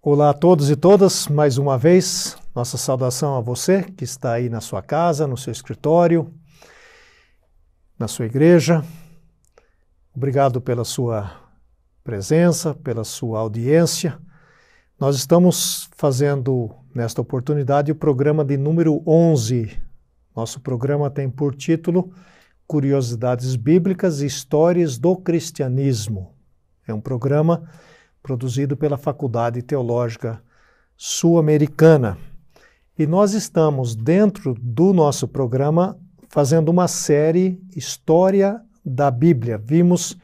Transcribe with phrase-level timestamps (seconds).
[0.00, 4.48] Olá a todos e todas, mais uma vez, nossa saudação a você que está aí
[4.48, 6.32] na sua casa, no seu escritório,
[7.98, 8.84] na sua igreja.
[10.14, 11.32] Obrigado pela sua
[12.04, 14.16] presença, pela sua audiência.
[15.00, 19.82] Nós estamos fazendo nesta oportunidade o programa de número 11.
[20.34, 22.12] Nosso programa tem por título
[22.68, 26.36] Curiosidades Bíblicas e Histórias do Cristianismo.
[26.86, 27.68] É um programa
[28.28, 30.42] produzido pela Faculdade Teológica
[30.98, 32.18] Sul-Americana.
[32.98, 35.98] E nós estamos, dentro do nosso programa,
[36.28, 39.56] fazendo uma série História da Bíblia.
[39.56, 40.14] Vimos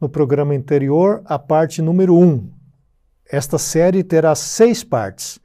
[0.00, 2.24] no programa anterior a parte número 1.
[2.24, 2.50] Um.
[3.30, 5.38] Esta série terá seis partes.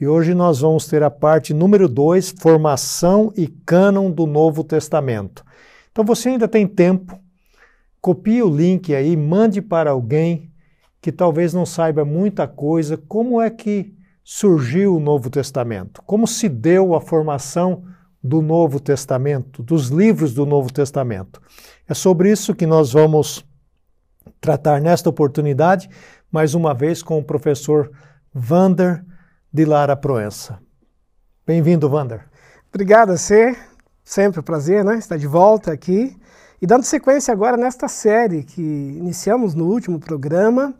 [0.00, 5.44] E hoje nós vamos ter a parte número 2, Formação e Cânon do Novo Testamento.
[5.90, 7.18] Então você ainda tem tempo,
[8.00, 10.49] copie o link aí, mande para alguém
[11.00, 16.02] que talvez não saiba muita coisa, como é que surgiu o Novo Testamento?
[16.02, 17.84] Como se deu a formação
[18.22, 21.40] do Novo Testamento, dos livros do Novo Testamento?
[21.88, 23.44] É sobre isso que nós vamos
[24.40, 25.88] tratar nesta oportunidade,
[26.30, 27.90] mais uma vez com o professor
[28.32, 29.04] Vander
[29.52, 30.58] de Lara Proença.
[31.46, 32.28] Bem-vindo, Vander.
[32.68, 33.56] Obrigado a você,
[34.04, 36.16] sempre um prazer né, estar de volta aqui.
[36.62, 40.74] E dando sequência agora nesta série que iniciamos no último programa,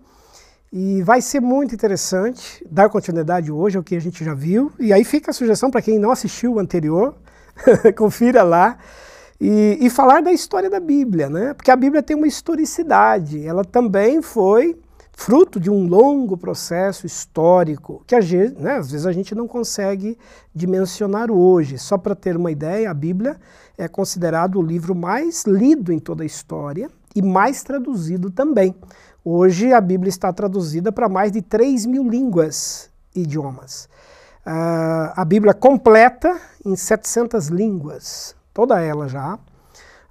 [0.73, 4.73] e vai ser muito interessante dar continuidade hoje ao que a gente já viu.
[4.79, 7.17] E aí fica a sugestão para quem não assistiu o anterior,
[7.97, 8.79] confira lá.
[9.41, 11.55] E, e, falar da história da Bíblia, né?
[11.55, 13.45] Porque a Bíblia tem uma historicidade.
[13.45, 14.79] Ela também foi
[15.13, 18.15] fruto de um longo processo histórico que
[18.59, 20.17] né, às vezes a gente não consegue
[20.55, 21.79] dimensionar hoje.
[21.79, 23.37] Só para ter uma ideia, a Bíblia
[23.77, 28.75] é considerado o livro mais lido em toda a história e mais traduzido também.
[29.23, 33.87] Hoje a Bíblia está traduzida para mais de 3 mil línguas e idiomas.
[34.47, 39.35] Uh, a Bíblia completa em 700 línguas, toda ela já.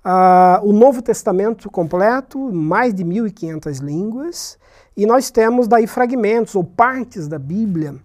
[0.05, 4.59] Uh, o Novo Testamento completo, mais de 1.500 línguas.
[4.95, 7.95] E nós temos daí fragmentos ou partes da Bíblia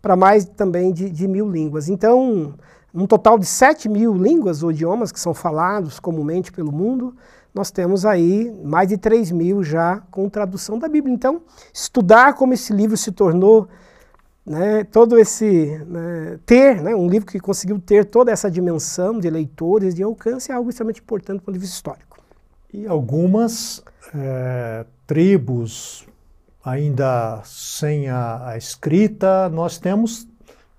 [0.00, 1.88] para mais também de, de mil línguas.
[1.88, 2.54] Então,
[2.94, 7.16] um total de 7 mil línguas ou idiomas que são falados comumente pelo mundo
[7.54, 11.14] nós temos aí mais de 3 mil já com tradução da Bíblia.
[11.14, 11.42] Então,
[11.72, 13.68] estudar como esse livro se tornou,
[14.44, 19.28] né, todo esse, né, ter, né, um livro que conseguiu ter toda essa dimensão de
[19.28, 22.18] leitores, de alcance, é algo extremamente importante para o livro histórico.
[22.72, 23.82] E algumas
[24.14, 26.06] é, tribos,
[26.64, 30.26] ainda sem a, a escrita, nós temos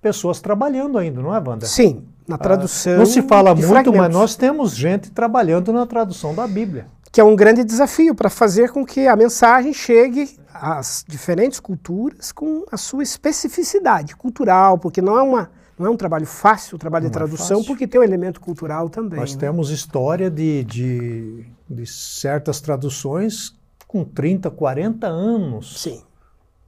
[0.02, 1.66] pessoas trabalhando ainda, não é, Wanda?
[1.66, 2.98] Sim, na tradução.
[2.98, 3.98] não se fala muito, fragmentos.
[3.98, 6.86] mas nós temos gente trabalhando na tradução da Bíblia.
[7.12, 12.32] Que é um grande desafio para fazer com que a mensagem chegue às diferentes culturas
[12.32, 16.78] com a sua especificidade cultural, porque não é uma não é um trabalho fácil o
[16.78, 19.18] trabalho não de é tradução, é porque tem um elemento cultural também.
[19.18, 19.40] Nós né?
[19.40, 23.56] temos história de, de, de, certas traduções
[23.88, 26.02] com 30, 40 anos Sim.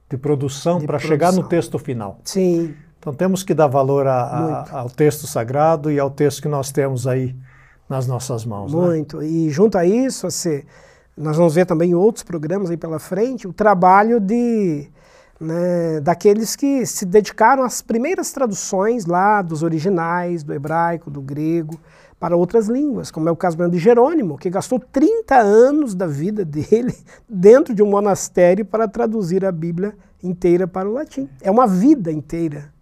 [0.09, 2.19] de produção para chegar no texto final.
[2.25, 2.75] Sim.
[2.99, 6.71] Então temos que dar valor a, a, ao texto sagrado e ao texto que nós
[6.71, 7.35] temos aí
[7.89, 8.73] nas nossas mãos.
[8.73, 8.79] Né?
[8.79, 9.17] Muito.
[9.17, 9.27] Né?
[9.27, 10.63] E junto a isso, assim,
[11.15, 14.89] nós vamos ver também outros programas aí pela frente, o trabalho de
[15.39, 21.79] né, daqueles que se dedicaram às primeiras traduções lá dos originais, do hebraico, do grego,
[22.19, 26.43] para outras línguas, como é o caso de Jerônimo, que gastou 30 anos da vida
[26.43, 26.95] dele
[27.29, 31.29] dentro de um monastério para traduzir a Bíblia inteira para o latim.
[31.41, 32.75] É uma vida inteira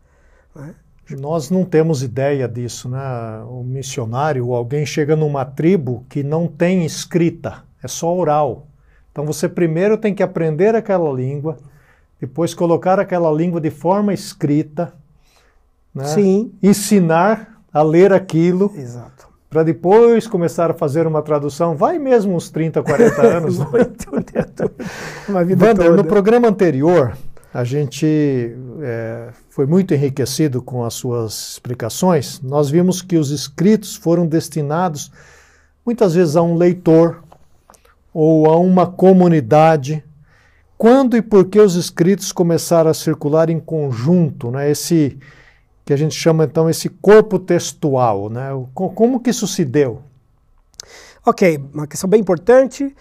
[0.56, 0.74] né?
[1.12, 3.00] Nós não temos ideia disso, né?
[3.48, 8.66] O missionário, alguém chega numa tribo que não tem escrita, é só oral.
[9.12, 11.58] Então você primeiro tem que aprender aquela língua,
[12.20, 14.94] depois colocar aquela língua de forma escrita,
[15.94, 16.06] né?
[16.06, 16.52] Sim.
[16.62, 18.72] ensinar a ler aquilo.
[18.76, 19.28] Exato.
[19.48, 23.60] Para depois começar a fazer uma tradução, vai mesmo uns 30, 40 anos.
[25.30, 25.98] uma vida Wander, toda.
[25.98, 27.16] no programa anterior,
[27.56, 32.42] a gente é, foi muito enriquecido com as suas explicações.
[32.42, 35.10] Nós vimos que os escritos foram destinados
[35.86, 37.24] muitas vezes a um leitor
[38.14, 40.04] ou a uma comunidade.
[40.78, 44.70] Quando e por que os escritos começaram a circular em conjunto, né?
[44.70, 45.18] Esse
[45.86, 48.50] que a gente chama então esse corpo textual, né?
[48.74, 50.02] Como que isso se deu?
[51.26, 52.94] Ok, uma questão bem importante.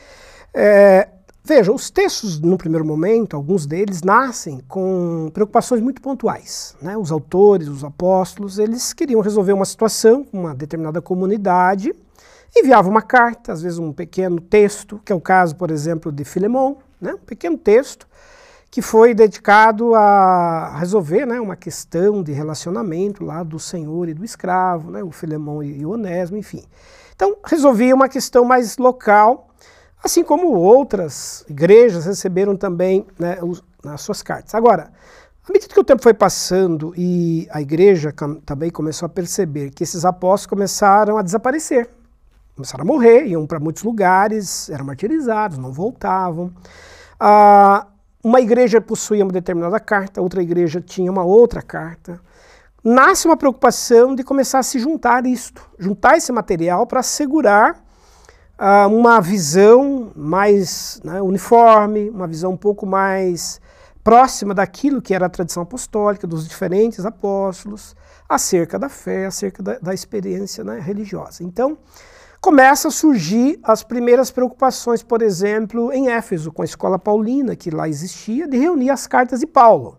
[0.54, 1.08] É,
[1.46, 6.74] Veja, os textos, no primeiro momento, alguns deles nascem com preocupações muito pontuais.
[6.80, 6.96] Né?
[6.96, 11.92] Os autores, os apóstolos, eles queriam resolver uma situação com uma determinada comunidade,
[12.56, 16.24] enviavam uma carta, às vezes um pequeno texto, que é o caso, por exemplo, de
[16.24, 17.12] Filemão, né?
[17.12, 18.08] um pequeno texto,
[18.70, 24.24] que foi dedicado a resolver né, uma questão de relacionamento lá do senhor e do
[24.24, 26.64] escravo, né, o Filemão e o Onésimo, enfim.
[27.14, 29.50] Então, resolvia uma questão mais local,
[30.04, 34.54] assim como outras igrejas receberam também né, os, as suas cartas.
[34.54, 34.92] Agora,
[35.48, 38.12] à medida que o tempo foi passando e a igreja
[38.44, 41.88] também começou a perceber que esses apóstolos começaram a desaparecer,
[42.54, 46.52] começaram a morrer, iam para muitos lugares, eram martirizados, não voltavam.
[47.18, 47.86] Ah,
[48.22, 52.20] uma igreja possuía uma determinada carta, outra igreja tinha uma outra carta.
[52.82, 57.83] Nasce uma preocupação de começar a se juntar isto, juntar esse material para assegurar
[58.58, 63.60] uh, uma visão mais né, uniforme, uma visão um pouco mais
[64.02, 67.96] próxima daquilo que era a tradição apostólica, dos diferentes apóstolos,
[68.28, 71.42] acerca da fé, acerca da, da experiência né, religiosa.
[71.42, 71.78] Então,
[72.40, 77.70] começa a surgir as primeiras preocupações, por exemplo, em Éfeso, com a escola paulina, que
[77.70, 79.98] lá existia, de reunir as cartas de Paulo.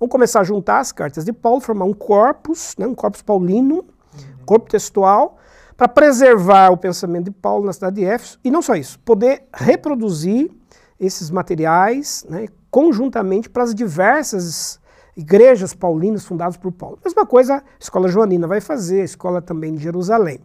[0.00, 3.76] Vamos começar a juntar as cartas de Paulo, formar um corpus, né, um corpus paulino,
[3.76, 4.44] uhum.
[4.44, 5.38] corpo textual,
[5.76, 9.44] para preservar o pensamento de Paulo na cidade de Éfeso, e não só isso, poder
[9.52, 10.50] reproduzir
[10.98, 14.80] esses materiais né, conjuntamente para as diversas
[15.16, 16.98] igrejas paulinas fundadas por Paulo.
[17.04, 20.40] Mesma coisa a escola joanina vai fazer, a escola também de Jerusalém.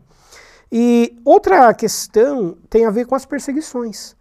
[0.72, 4.16] E outra questão tem a ver com as perseguições.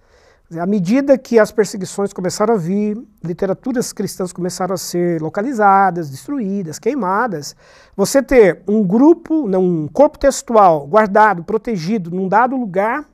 [0.56, 6.78] À medida que as perseguições começaram a vir, literaturas cristãs começaram a ser localizadas, destruídas,
[6.78, 7.54] queimadas,
[7.94, 13.04] você ter um grupo, um corpo textual guardado, protegido num dado lugar,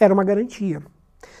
[0.00, 0.82] era uma garantia.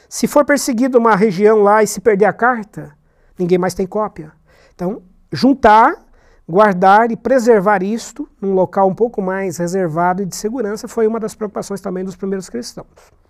[0.06, 2.92] Se for perseguido uma região lá e se perder a carta,
[3.38, 4.32] ninguém mais tem cópia.
[4.74, 5.02] Então,
[5.32, 5.94] juntar
[6.46, 11.18] guardar e preservar isto num local um pouco mais reservado e de segurança foi uma
[11.18, 13.21] das preocupações também dos primeiros cristãos.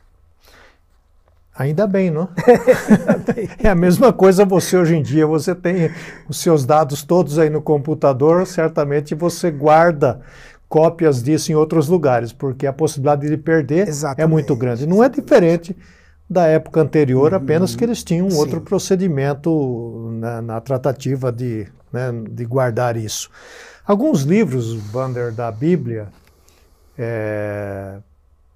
[1.56, 2.28] Ainda bem, não?
[3.62, 5.90] é a mesma coisa você hoje em dia, você tem
[6.28, 10.20] os seus dados todos aí no computador, certamente você guarda
[10.68, 14.22] cópias disso em outros lugares, porque a possibilidade de perder Exatamente.
[14.22, 14.86] é muito grande.
[14.86, 15.76] Não é diferente
[16.28, 22.10] da época anterior, apenas que eles tinham um outro procedimento na, na tratativa de né,
[22.30, 23.28] de guardar isso.
[23.84, 26.08] Alguns livros, Vander, da Bíblia,
[26.96, 27.98] é,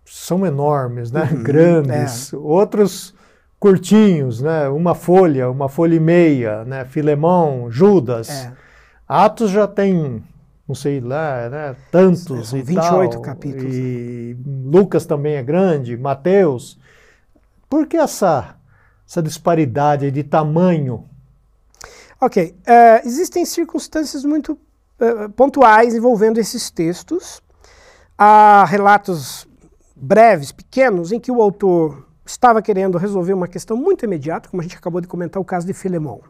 [0.06, 1.28] são enormes, né?
[1.30, 2.36] Uhum, grandes, é.
[2.36, 3.14] outros
[3.58, 4.68] curtinhos, né?
[4.68, 6.84] uma folha, uma folha e meia, né?
[6.84, 8.30] Filemão, Judas.
[8.30, 8.52] É.
[9.08, 10.22] Atos já tem,
[10.66, 11.76] não sei lá, né?
[11.90, 13.22] tantos São e 28 tal.
[13.22, 13.74] capítulos.
[13.74, 16.78] E Lucas também é grande, Mateus.
[17.68, 18.56] Por que essa,
[19.06, 21.04] essa disparidade de tamanho
[22.20, 27.42] Ok, uh, existem circunstâncias muito uh, pontuais envolvendo esses textos.
[28.16, 29.46] Há relatos
[29.96, 34.64] breves, pequenos, em que o autor estava querendo resolver uma questão muito imediata, como a
[34.64, 36.20] gente acabou de comentar, o caso de Filemão.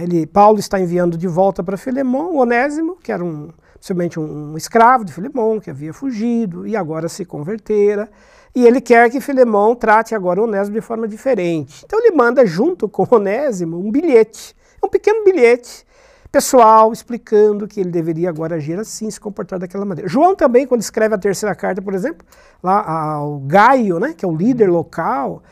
[0.00, 4.56] Ele, Paulo está enviando de volta para Filemão o Onésimo, que era um, possivelmente um,
[4.56, 8.08] escravo de Filemão, que havia fugido e agora se convertera.
[8.54, 11.84] E ele quer que Filemão trate agora o Onésimo de forma diferente.
[11.84, 14.56] Então ele manda junto com o Onésimo um bilhete
[14.86, 15.84] um pequeno bilhete
[16.28, 20.08] pessoal explicando que ele deveria agora agir assim, se comportar daquela maneira.
[20.08, 22.26] João também, quando escreve a terceira carta, por exemplo,
[22.62, 25.42] lá ao Gaio, né, que é o líder local,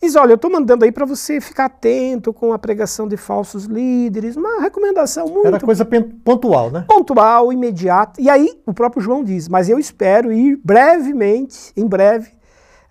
[0.00, 3.66] diz, olha, eu estou mandando aí para você ficar atento com a pregação de falsos
[3.66, 5.46] líderes, uma recomendação muito...
[5.46, 5.86] Era coisa
[6.24, 6.84] pontual, né?
[6.88, 8.20] Pontual, imediata.
[8.20, 12.30] E aí o próprio João diz, mas eu espero ir brevemente, em breve,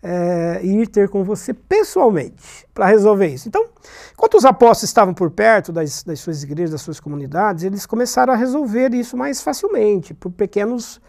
[0.04, 3.48] é, ir ter com você pessoalmente para resolver isso.
[3.48, 3.66] Então,
[4.14, 8.34] enquanto os apóstolos estavam por perto das, das suas igrejas, das suas comunidades, eles começaram
[8.34, 11.00] a resolver isso mais facilmente, por pequenos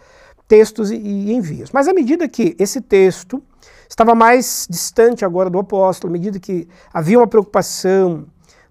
[0.47, 1.71] textos e, e envios.
[1.71, 3.41] Mas à medida que esse texto
[3.89, 8.25] estava mais distante agora do apóstolo, à medida que havia uma preocupação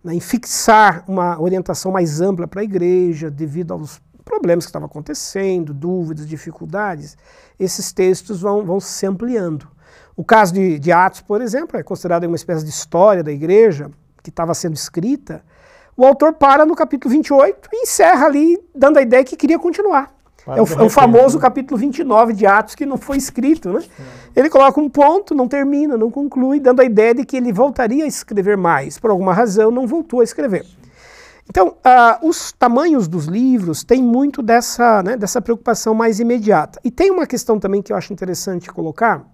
[0.04, 4.86] né, em fixar uma orientação mais ampla para a igreja, devido aos problemas que estavam
[4.86, 7.16] acontecendo, dúvidas, dificuldades,
[7.58, 9.68] esses textos vão, vão se ampliando.
[10.16, 13.90] O caso de, de Atos, por exemplo, é considerado uma espécie de história da igreja
[14.22, 15.42] que estava sendo escrita.
[15.96, 20.12] O autor para no capítulo 28 e encerra ali, dando a ideia que queria continuar.
[20.46, 23.70] é o, é o, famoso capítulo 29 de Atos que não foi escrito.
[23.70, 23.82] Né?
[24.36, 24.40] É.
[24.40, 28.04] Ele coloca um ponto, não termina, não conclui, dando a ideia de que ele voltaria
[28.04, 28.98] a escrever mais.
[28.98, 30.64] Por alguma razão, não voltou a escrever.
[31.48, 36.80] Então, uh, os tamanhos dos livros têm muito dessa, né, dessa preocupação mais imediata.
[36.84, 39.26] E tem uma questão também que eu acho interessante colocar,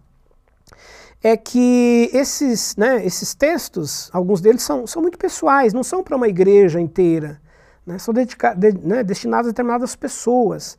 [1.23, 6.17] é que esses, né, esses textos, alguns deles são, são muito pessoais, não são para
[6.17, 7.41] uma igreja inteira,
[7.87, 10.79] né, são dedica, de, né, destinados a determinadas pessoas.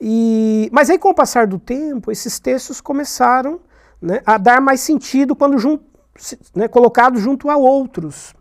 [0.00, 3.60] E, mas aí, com o passar do tempo, esses textos começaram
[4.00, 5.78] né, a dar mais sentido quando jun,
[6.54, 8.34] né, colocados junto a outros.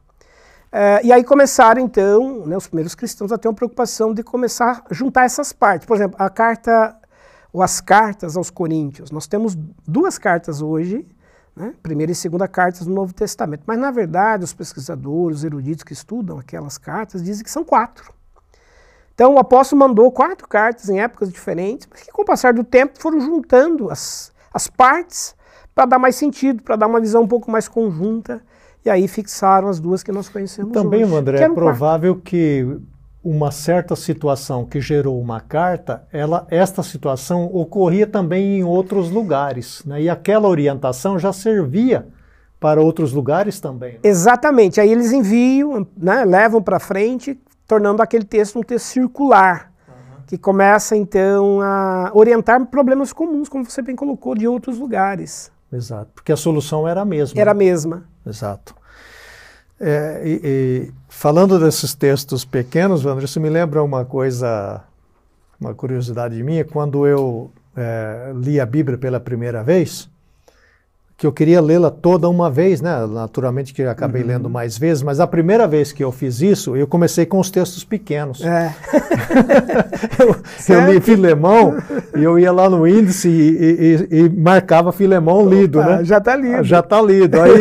[0.72, 4.84] É, e aí começaram, então, né, os primeiros cristãos a ter uma preocupação de começar
[4.90, 5.88] a juntar essas partes.
[5.88, 6.96] Por exemplo, a carta,
[7.54, 9.12] ou as cartas aos Coríntios.
[9.12, 9.56] Nós temos
[9.88, 11.08] duas cartas hoje,
[11.56, 13.64] né, primeira e segunda cartas do Novo Testamento.
[13.66, 18.14] Mas, na verdade, os pesquisadores, os eruditos que estudam aquelas cartas, dizem que são quatro.
[19.14, 22.66] Então, o apóstolo mandou quatro cartas em épocas diferentes, mas que, com o passar do
[22.66, 25.34] tempo, foram juntando as, as partes
[25.74, 28.44] para dar mais sentido, para dar uma visão um pouco mais conjunta
[28.86, 31.16] e aí fixaram as duas que nós conhecemos Também, hoje.
[31.16, 32.78] André, é provável que
[33.24, 39.84] uma certa situação que gerou uma carta, ela, esta situação ocorria também em outros lugares,
[39.84, 40.04] né?
[40.04, 42.08] e aquela orientação já servia
[42.60, 43.94] para outros lugares também.
[43.94, 44.00] Né?
[44.04, 50.24] Exatamente, aí eles enviam, né, levam para frente, tornando aquele texto um texto circular, uhum.
[50.28, 55.52] que começa então a orientar problemas comuns, como você bem colocou, de outros lugares.
[55.74, 57.42] Exato, porque a solução era a mesma.
[57.42, 58.04] Era a mesma.
[58.26, 58.76] Exato.
[59.80, 64.82] É, e, e, falando desses textos pequenos, Wander, isso me lembra uma coisa,
[65.60, 66.64] uma curiosidade minha.
[66.64, 70.10] Quando eu é, li a Bíblia pela primeira vez,
[71.18, 73.08] que eu queria lê-la toda uma vez, né?
[73.08, 74.28] Naturalmente que eu acabei uhum.
[74.28, 77.50] lendo mais vezes, mas a primeira vez que eu fiz isso, eu comecei com os
[77.50, 78.44] textos pequenos.
[78.44, 78.76] É.
[80.20, 80.36] eu,
[80.76, 81.78] eu, li Filemão
[82.18, 86.04] e eu ia lá no índice e, e, e marcava Filemão lido, Opa, né?
[86.04, 86.64] Já está lido.
[86.66, 87.42] Já está lido.
[87.42, 87.52] Aí,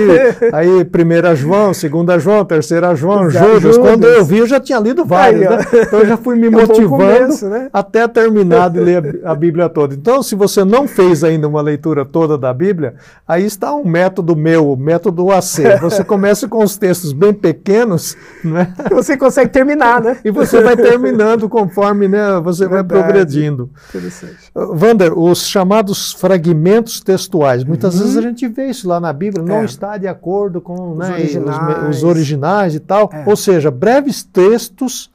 [0.52, 3.62] aí primeira João, segunda João, terceira João, Judas.
[3.62, 3.78] Judas.
[3.78, 5.64] Quando eu vi, eu já tinha lido vários, aí, né?
[5.86, 7.68] Então eu já fui me é motivando começo, né?
[7.72, 9.94] até terminar de ler a Bíblia toda.
[9.94, 12.94] Então, se você não fez ainda uma leitura toda da Bíblia,
[13.28, 15.78] aí aí está um método meu, o método AC.
[15.80, 18.74] Você começa com os textos bem pequenos, né?
[18.90, 20.18] Você consegue terminar, né?
[20.24, 22.88] E você vai terminando conforme né, você Verdade.
[22.88, 23.70] vai progredindo.
[23.88, 24.50] Interessante.
[24.54, 28.00] Wander, os chamados fragmentos textuais, muitas uhum.
[28.00, 29.64] vezes a gente vê isso lá na Bíblia, não é.
[29.64, 31.88] está de acordo com os, né, originais.
[31.88, 33.10] Os, os originais e tal.
[33.12, 33.24] É.
[33.26, 35.10] Ou seja, breves textos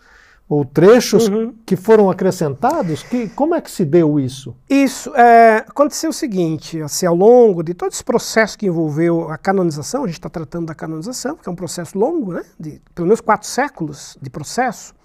[0.50, 1.54] ou trechos uhum.
[1.64, 3.04] que foram acrescentados?
[3.04, 4.56] Que, como é que se deu isso?
[4.68, 5.16] Isso.
[5.16, 10.04] É, aconteceu o seguinte, assim, ao longo de todo esse processo que envolveu a canonização,
[10.04, 13.22] a gente está tratando da canonização, que é um processo longo, né, de pelo menos
[13.22, 14.96] quatro séculos de processo,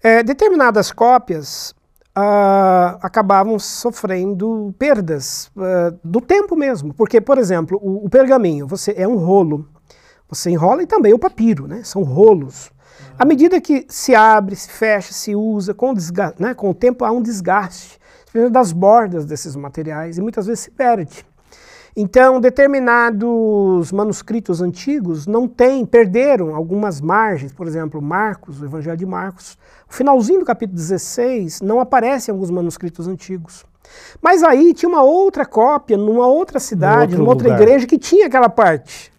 [0.00, 1.74] é, determinadas cópias
[2.16, 6.94] uh, acabavam sofrendo perdas uh, do tempo mesmo.
[6.94, 9.68] Porque, por exemplo, o, o pergaminho você é um rolo,
[10.28, 12.70] você enrola e também o papiro, né, são rolos.
[13.18, 15.92] À medida que se abre, se fecha, se usa, com,
[16.38, 18.00] né, com o tempo há um desgaste
[18.50, 21.24] das bordas desses materiais e muitas vezes se perde.
[21.94, 29.04] Então, determinados manuscritos antigos não têm, perderam algumas margens, por exemplo, Marcos, o Evangelho de
[29.04, 29.58] Marcos,
[29.88, 33.66] o finalzinho do capítulo 16 não aparece em alguns manuscritos antigos.
[34.22, 37.60] Mas aí tinha uma outra cópia, numa outra cidade, numa outra lugar.
[37.60, 39.11] igreja que tinha aquela parte.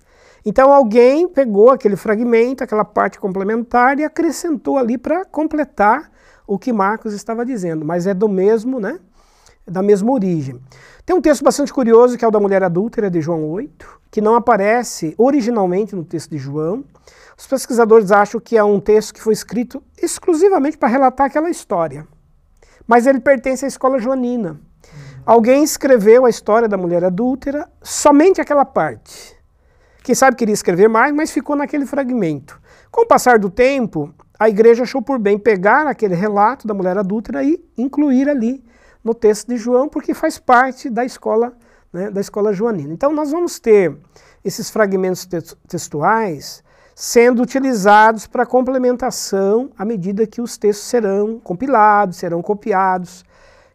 [0.46, 6.12] Então alguém pegou aquele fragmento, aquela parte complementar e acrescentou ali para completar
[6.46, 9.00] o que Marcos estava dizendo, mas é do mesmo, né?
[9.66, 10.60] Da mesma origem.
[11.06, 14.20] Tem um texto bastante curioso que é o da mulher adúltera de João 8, que
[14.20, 16.84] não aparece originalmente no texto de João.
[17.38, 22.06] Os pesquisadores acham que é um texto que foi escrito exclusivamente para relatar aquela história.
[22.86, 24.60] Mas ele pertence à escola joanina.
[25.26, 29.33] Alguém escreveu a história da mulher adúltera, somente aquela parte.
[30.04, 32.60] Quem sabe queria escrever mais, mas ficou naquele fragmento.
[32.92, 36.98] Com o passar do tempo, a igreja achou por bem pegar aquele relato da mulher
[36.98, 38.62] adúltera e incluir ali
[39.02, 41.54] no texto de João, porque faz parte da escola,
[41.92, 42.94] né, da escola joanina.
[42.94, 43.98] Então nós vamos ter
[44.44, 45.26] esses fragmentos
[45.68, 46.62] textuais
[46.94, 53.24] sendo utilizados para complementação à medida que os textos serão compilados, serão copiados.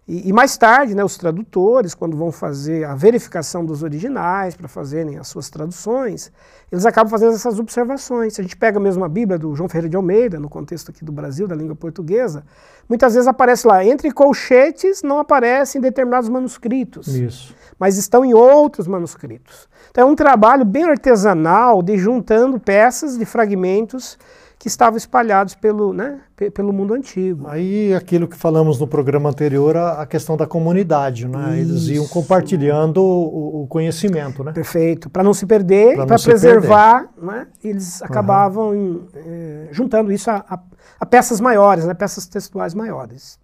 [0.09, 4.67] E, e, mais tarde, né, os tradutores, quando vão fazer a verificação dos originais para
[4.67, 6.33] fazerem as suas traduções,
[6.73, 8.33] eles acabam fazendo essas observações.
[8.33, 11.05] Se a gente pega mesmo a Bíblia do João Ferreira de Almeida, no contexto aqui
[11.05, 12.43] do Brasil, da língua portuguesa,
[12.88, 17.55] muitas vezes aparece lá, entre colchetes não aparece em determinados manuscritos, Isso.
[17.79, 19.69] mas estão em outros manuscritos.
[19.91, 24.19] Então é um trabalho bem artesanal de juntando peças de fragmentos
[24.59, 26.21] que estavam espalhados pelo, né,
[26.53, 27.47] pelo mundo antigo.
[27.49, 31.61] Aí aquilo que falamos no programa anterior, a, questão da comunidade, né?
[31.61, 34.50] Eles iam compartilhando o, o conhecimento, né?
[34.53, 37.47] Perfeito, para não se perder, para preservar, né?
[37.62, 39.07] Eles acabavam uhum.
[39.15, 40.59] em, juntando isso a, a,
[40.99, 41.95] a, peças maiores, né?
[41.95, 43.38] Peças textuais maiores.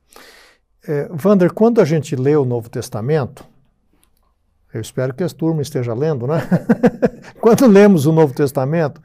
[0.87, 3.47] É, Vander, quando a gente lê o Novo Testamento,
[4.73, 6.41] eu espero que as turmas estejam lendo, né?
[7.41, 9.01] quando lemos o Novo Testamento,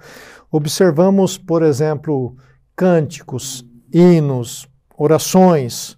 [0.51, 2.35] observamos, por exemplo,
[2.75, 5.97] cânticos, hinos, orações.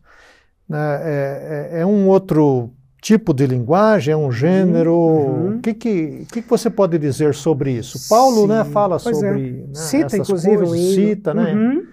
[0.67, 0.79] Né?
[1.03, 4.95] É, é, é, um outro tipo de linguagem, é um gênero.
[4.95, 5.57] Uhum.
[5.57, 8.07] O que, que, que, você pode dizer sobre isso?
[8.07, 9.27] Paulo né, fala pois é.
[9.27, 9.49] sobre.
[9.49, 9.67] É.
[9.67, 11.53] Né, cita, inclusive, coisas, um cita, né?
[11.53, 11.87] Uhum.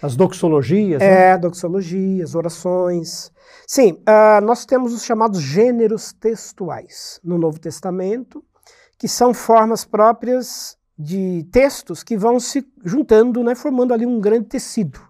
[0.00, 1.00] As doxologias.
[1.00, 1.38] É, né?
[1.38, 3.32] doxologias, orações.
[3.66, 8.44] Sim, uh, nós temos os chamados gêneros textuais no Novo Testamento,
[8.98, 14.46] que são formas próprias de textos que vão se juntando, né, formando ali um grande
[14.46, 15.00] tecido,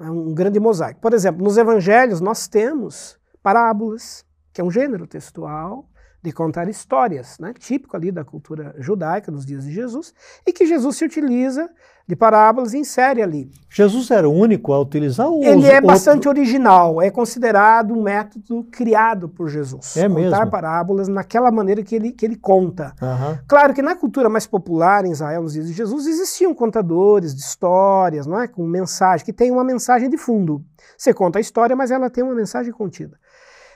[0.00, 1.00] um grande mosaico.
[1.00, 5.88] Por exemplo, nos evangelhos nós temos parábolas, que é um gênero textual
[6.22, 10.14] de contar histórias, né, típico ali da cultura judaica dos dias de Jesus,
[10.46, 11.70] e que Jesus se utiliza
[12.08, 13.50] de parábolas e insere ali.
[13.68, 18.64] Jesus era o único a utilizar o Ele é bastante original, é considerado um método
[18.72, 19.94] criado por Jesus.
[19.94, 20.50] É contar mesmo?
[20.50, 22.94] parábolas naquela maneira que ele, que ele conta.
[23.02, 23.38] Uhum.
[23.46, 27.42] Claro que na cultura mais popular em Israel, nos dias de Jesus, existiam contadores de
[27.42, 28.48] histórias, não é?
[28.48, 30.64] com mensagem, que tem uma mensagem de fundo.
[30.96, 33.18] Você conta a história, mas ela tem uma mensagem contida.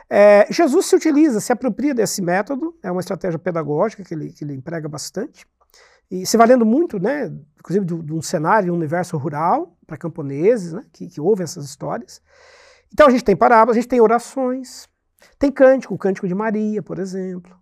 [0.09, 4.43] É, Jesus se utiliza, se apropria desse método, é uma estratégia pedagógica que ele, que
[4.43, 5.47] ele emprega bastante,
[6.13, 10.75] e se valendo muito, né, inclusive de, um cenário, de um universo rural, para camponeses,
[10.75, 12.21] né, que, que ouvem essas histórias.
[12.93, 14.87] Então a gente tem parábolas, a gente tem orações,
[15.39, 17.57] tem cântico, o cântico de Maria, por exemplo.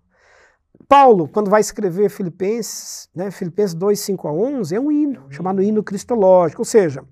[0.89, 5.63] Paulo, quando vai escrever Filipenses, né, Filipenses 2, 5 a 11, é um hino, chamado
[5.63, 7.05] hino cristológico, ou seja,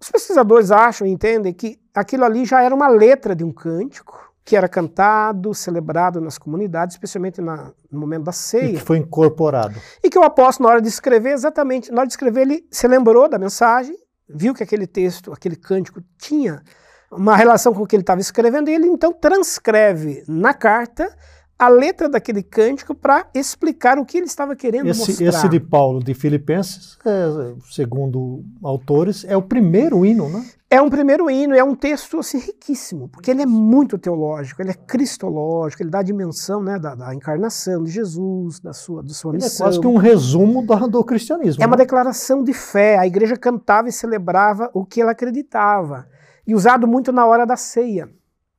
[0.00, 4.25] os pesquisadores acham e entendem que aquilo ali já era uma letra de um cântico,
[4.46, 8.68] que era cantado, celebrado nas comunidades, especialmente na, no momento da ceia.
[8.68, 9.74] E que foi incorporado.
[10.04, 12.86] E que o apóstolo, na hora de escrever, exatamente, na hora de escrever, ele se
[12.86, 13.96] lembrou da mensagem,
[14.28, 16.62] viu que aquele texto, aquele cântico tinha
[17.10, 21.12] uma relação com o que ele estava escrevendo, e ele então transcreve na carta
[21.58, 25.26] a letra daquele cântico para explicar o que ele estava querendo esse, mostrar.
[25.26, 30.44] Esse de Paulo de Filipenses, é, segundo autores, é o primeiro hino, né?
[30.68, 34.70] É um primeiro hino, é um texto assim, riquíssimo, porque ele é muito teológico, ele
[34.70, 39.14] é cristológico, ele dá a dimensão né, da, da encarnação de Jesus, da sua, da
[39.14, 39.66] sua ele missão.
[39.66, 41.62] É quase que um resumo do, do cristianismo.
[41.62, 41.70] É né?
[41.70, 42.98] uma declaração de fé.
[42.98, 46.06] A igreja cantava e celebrava o que ela acreditava.
[46.44, 48.10] E usado muito na hora da ceia,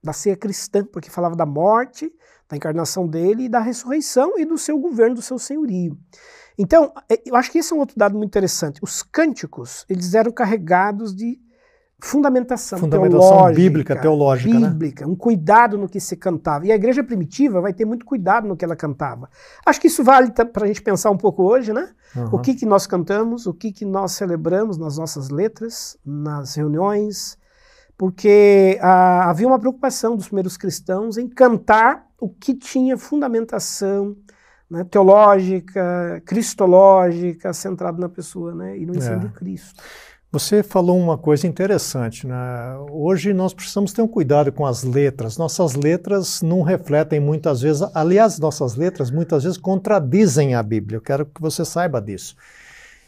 [0.01, 2.09] da ceia cristã, porque falava da morte,
[2.49, 5.97] da encarnação dele e da ressurreição e do seu governo, do seu senhorio.
[6.57, 8.79] Então, é, eu acho que esse é um outro dado muito interessante.
[8.81, 11.39] Os cânticos, eles eram carregados de
[11.99, 14.69] fundamentação, fundamentação teológica, bíblica, teológica, né?
[14.69, 15.11] bíblica, né?
[15.11, 16.65] um cuidado no que se cantava.
[16.65, 19.29] E a igreja primitiva vai ter muito cuidado no que ela cantava.
[19.65, 21.89] Acho que isso vale para a gente pensar um pouco hoje, né?
[22.15, 22.29] Uhum.
[22.33, 27.37] O que, que nós cantamos, o que, que nós celebramos nas nossas letras, nas reuniões,
[27.97, 34.15] porque ah, havia uma preocupação dos primeiros cristãos em cantar o que tinha fundamentação
[34.69, 39.19] né, teológica, cristológica, centrado na pessoa né, e no ensino é.
[39.19, 39.81] de Cristo.
[40.29, 42.27] Você falou uma coisa interessante.
[42.27, 42.35] Né?
[42.91, 45.37] Hoje nós precisamos ter um cuidado com as letras.
[45.37, 50.97] Nossas letras não refletem muitas vezes, aliás, nossas letras muitas vezes contradizem a Bíblia.
[50.97, 52.35] Eu quero que você saiba disso.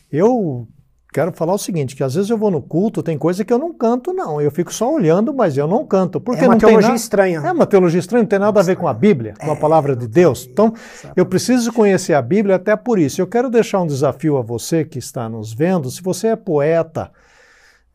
[0.09, 0.67] Eu
[1.11, 3.57] quero falar o seguinte, que às vezes eu vou no culto, tem coisa que eu
[3.57, 4.39] não canto, não.
[4.39, 6.21] Eu fico só olhando, mas eu não canto.
[6.21, 7.41] Porque é uma não teologia tem nada, estranha.
[7.43, 9.59] É uma teologia estranha, não tem nada a ver com a Bíblia, com a é,
[9.59, 10.47] palavra de Deus.
[10.51, 10.73] Então,
[11.15, 13.21] eu preciso conhecer a Bíblia até por isso.
[13.21, 15.89] Eu quero deixar um desafio a você que está nos vendo.
[15.89, 17.11] Se você é poeta,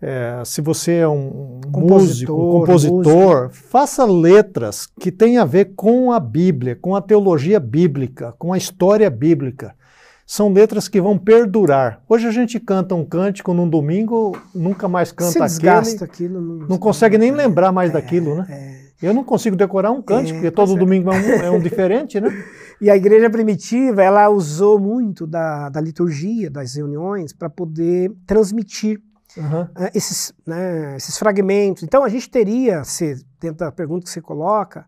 [0.03, 3.69] é, se você é um compositor, músico, um compositor, músico.
[3.69, 8.59] faça letras que tenham a ver com a Bíblia, com a teologia bíblica, com a
[8.59, 9.75] história bíblica
[10.27, 12.03] são letras que vão perdurar.
[12.09, 16.05] Hoje a gente canta um cântico num domingo, nunca mais canta Se aquele.
[16.05, 16.41] aquilo.
[16.41, 18.47] Não, não consegue nem lembrar mais é, daquilo, né?
[18.49, 18.85] É.
[19.03, 20.79] Eu não consigo decorar um cântico, é, porque todo é.
[20.79, 22.31] domingo é um, é um diferente, né?
[22.81, 29.01] E a igreja primitiva, ela usou muito da, da liturgia, das reuniões, para poder transmitir
[29.37, 29.69] uhum.
[29.95, 31.83] esses, né, esses fragmentos.
[31.83, 34.87] Então a gente teria, se, dentro da pergunta que você coloca,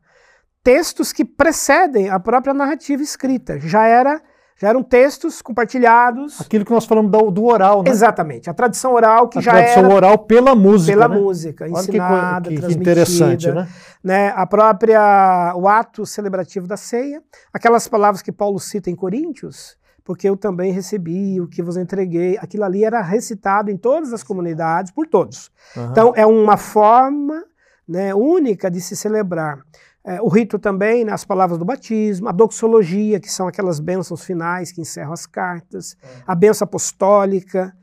[0.65, 3.61] textos que precedem a própria narrativa escrita.
[3.61, 4.21] Já era
[4.59, 6.41] já eram textos compartilhados.
[6.41, 7.91] Aquilo que nós falamos do, do oral, né?
[7.91, 8.49] Exatamente.
[8.49, 9.61] A tradição oral que a já era...
[9.61, 11.17] A tradição oral pela música, Pela né?
[11.21, 13.69] música, ensinada, que, que, que interessante, né?
[14.03, 14.33] né?
[14.35, 15.53] A própria...
[15.57, 17.23] o ato celebrativo da ceia.
[17.53, 22.39] Aquelas palavras que Paulo cita em Coríntios, porque eu também recebi o que vos entreguei.
[22.39, 25.51] Aquilo ali era recitado em todas as comunidades, por todos.
[25.77, 25.91] Uhum.
[25.91, 27.45] Então, é uma forma
[27.87, 29.59] né, única de se celebrar.
[30.07, 34.25] É, o rito também, né, as palavras do batismo, a doxologia, que são aquelas bênçãos
[34.25, 36.07] finais que encerram as cartas, é.
[36.25, 37.77] a bênção apostólica.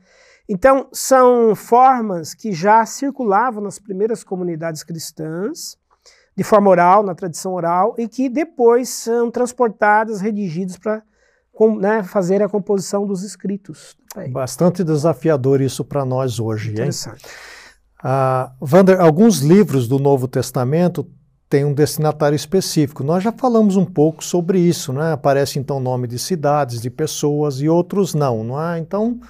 [0.48, 5.76] Então, são formas que já circulavam nas primeiras comunidades cristãs,
[6.34, 11.02] de forma oral, na tradição oral, e que depois são transportadas, redigidas para
[11.78, 13.98] né, fazer a composição dos escritos.
[14.32, 16.72] Bastante desafiador isso para nós hoje.
[16.72, 17.22] Interessante.
[17.22, 17.30] Hein?
[18.02, 21.06] Uh, Wander, alguns livros do Novo Testamento
[21.48, 23.04] tem um destinatário específico.
[23.04, 25.12] Nós já falamos um pouco sobre isso, né?
[25.12, 28.78] Aparece então nome de cidades, de pessoas e outros não, não é?
[28.78, 29.20] Então,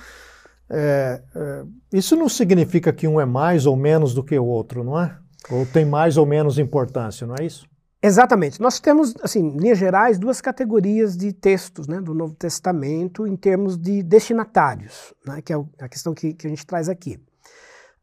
[0.70, 4.82] é, é, isso não significa que um é mais ou menos do que o outro,
[4.82, 5.16] não é?
[5.50, 7.66] Ou tem mais ou menos importância, não é isso?
[8.02, 8.60] Exatamente.
[8.60, 13.34] Nós temos, assim, em linhas gerais, duas categorias de textos né, do Novo Testamento em
[13.34, 17.18] termos de destinatários, né, que é a questão que, que a gente traz aqui.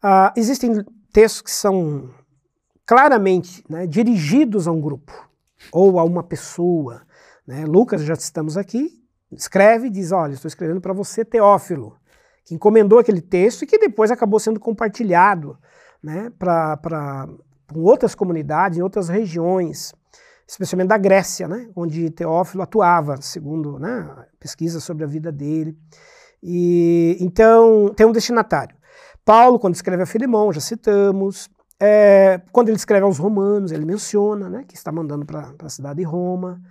[0.04, 2.10] Uh, existem textos que são
[2.92, 5.14] claramente né, dirigidos a um grupo
[5.72, 7.04] ou a uma pessoa.
[7.48, 7.64] Né?
[7.66, 9.02] Lucas, já citamos aqui,
[9.32, 11.96] escreve e diz: Olha, estou escrevendo para você, Teófilo,
[12.44, 15.58] que encomendou aquele texto e que depois acabou sendo compartilhado
[16.04, 17.30] né, para
[17.74, 19.94] outras comunidades, em outras regiões,
[20.46, 25.78] especialmente da Grécia, né, onde Teófilo atuava, segundo né, pesquisa sobre a vida dele.
[26.44, 28.76] E então tem um destinatário.
[29.24, 31.50] Paulo, quando escreve a Filemão, já citamos.
[31.84, 35.98] É, quando ele escreve aos Romanos, ele menciona né, que está mandando para a cidade
[35.98, 36.62] de Roma.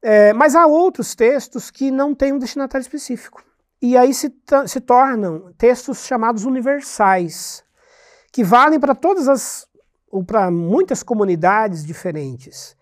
[0.00, 3.44] É, mas há outros textos que não têm um destinatário específico.
[3.82, 4.34] E aí se,
[4.66, 7.62] se tornam textos chamados universais,
[8.32, 9.68] que valem para todas as
[10.10, 12.74] ou para muitas comunidades diferentes.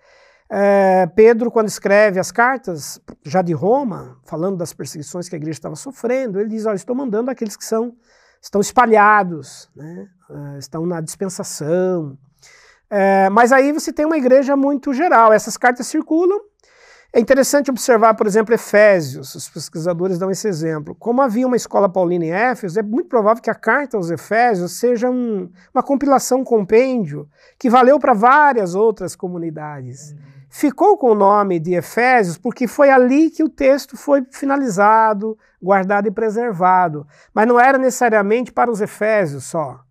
[0.49, 5.59] É, Pedro, quando escreve as cartas, já de Roma, falando das perseguições que a igreja
[5.59, 7.97] estava sofrendo, ele diz: Olha, estou mandando aqueles que são
[8.41, 10.09] estão espalhados, né?
[10.31, 12.17] Uh, estão na dispensação.
[12.89, 16.41] É, mas aí você tem uma igreja muito geral, essas cartas circulam.
[17.13, 20.95] É interessante observar, por exemplo, Efésios, os pesquisadores dão esse exemplo.
[20.95, 24.79] Como havia uma escola paulina em Éfeso, é muito provável que a carta aos Efésios
[24.79, 27.27] seja um, uma compilação, um compêndio,
[27.59, 30.13] que valeu para várias outras comunidades.
[30.13, 30.19] Uhum.
[30.51, 36.09] Ficou com o nome de Efésios porque foi ali que o texto foi finalizado, guardado
[36.09, 37.07] e preservado.
[37.33, 39.86] Mas não era necessariamente para os Efésios só.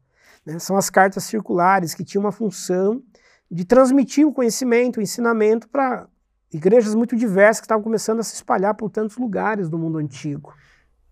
[0.45, 0.59] Né?
[0.59, 3.01] São as cartas circulares que tinham uma função
[3.49, 6.07] de transmitir o conhecimento, o ensinamento para
[6.53, 10.53] igrejas muito diversas que estavam começando a se espalhar por tantos lugares do mundo antigo.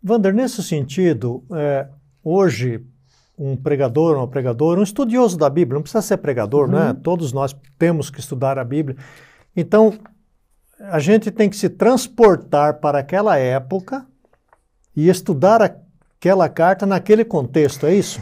[0.03, 1.87] Wander, nesse sentido, é,
[2.23, 2.85] hoje
[3.37, 6.77] um pregador, uma pregadora, um estudioso da Bíblia, não precisa ser pregador, né?
[6.77, 6.85] uhum.
[6.87, 6.99] né?
[7.01, 8.95] Todos nós temos que estudar a Bíblia.
[9.55, 9.93] Então,
[10.79, 14.05] a gente tem que se transportar para aquela época
[14.95, 18.21] e estudar aquela carta naquele contexto, é isso?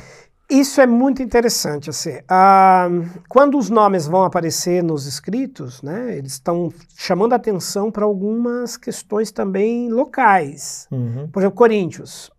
[0.51, 1.89] Isso é muito interessante.
[1.89, 2.89] Assim, ah,
[3.29, 8.75] quando os nomes vão aparecer nos escritos, né, eles estão chamando a atenção para algumas
[8.75, 10.89] questões também locais.
[10.91, 11.29] Uhum.
[11.31, 12.29] Por exemplo, Coríntios.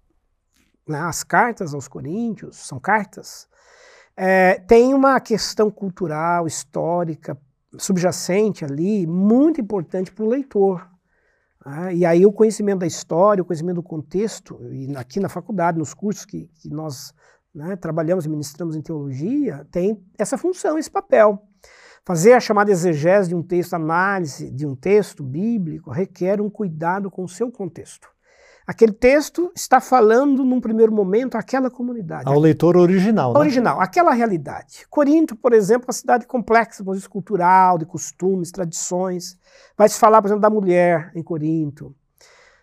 [0.87, 3.48] Né, as cartas aos Coríntios são cartas.
[4.14, 7.38] É, tem uma questão cultural, histórica,
[7.79, 10.87] subjacente ali, muito importante para o leitor.
[11.64, 15.79] Ah, e aí o conhecimento da história, o conhecimento do contexto, e aqui na faculdade,
[15.79, 17.14] nos cursos que, que nós
[17.55, 21.43] né, trabalhamos e ministramos em teologia, tem essa função, esse papel.
[22.05, 27.11] Fazer a chamada exegese de um texto, análise de um texto bíblico, requer um cuidado
[27.11, 28.09] com o seu contexto.
[28.67, 32.29] Aquele texto está falando, num primeiro momento, àquela comunidade.
[32.29, 33.41] Ao leitor original, né?
[33.41, 34.87] Original, aquela realidade.
[34.88, 39.37] Corinto, por exemplo, é uma cidade complexa, isso, cultural, de costumes, tradições.
[39.77, 41.95] Vai se falar, por exemplo, da mulher em Corinto.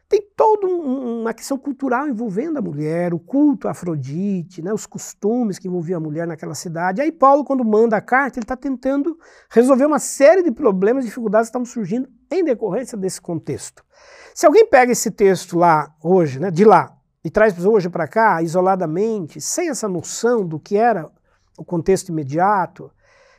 [0.10, 4.88] Tem toda um, uma questão cultural envolvendo a mulher, o culto a Afrodite, né, os
[4.88, 7.00] costumes que envolviam a mulher naquela cidade.
[7.00, 9.16] Aí Paulo, quando manda a carta, ele está tentando
[9.52, 13.86] resolver uma série de problemas e dificuldades que estavam surgindo em decorrência desse contexto.
[14.34, 18.42] Se alguém pega esse texto lá hoje, né, de lá, e traz hoje para cá,
[18.42, 21.08] isoladamente, sem essa noção do que era
[21.56, 22.90] o contexto imediato,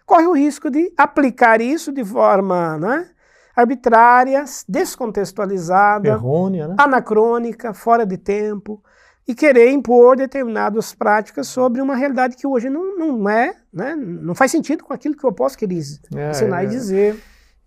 [0.06, 3.10] corre o risco de aplicar isso de forma né,
[3.54, 6.76] arbitrária, descontextualizada, errônea, né?
[6.78, 8.82] anacrônica, fora de tempo,
[9.26, 14.34] e querer impor determinadas práticas sobre uma realidade que hoje não, não é, né, não
[14.34, 15.80] faz sentido com aquilo que eu posso querer
[16.14, 16.66] é, ensinar é.
[16.66, 17.16] e dizer.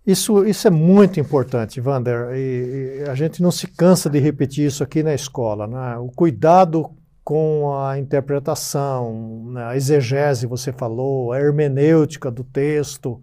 [0.06, 4.66] Isso, isso é muito importante, Wander, e, e, a gente não se cansa de repetir
[4.66, 5.66] isso aqui na escola.
[5.66, 5.96] Né?
[5.96, 6.90] O cuidado
[7.24, 9.64] com a interpretação, né?
[9.64, 13.18] a exegese, você falou, a hermenêutica do texto.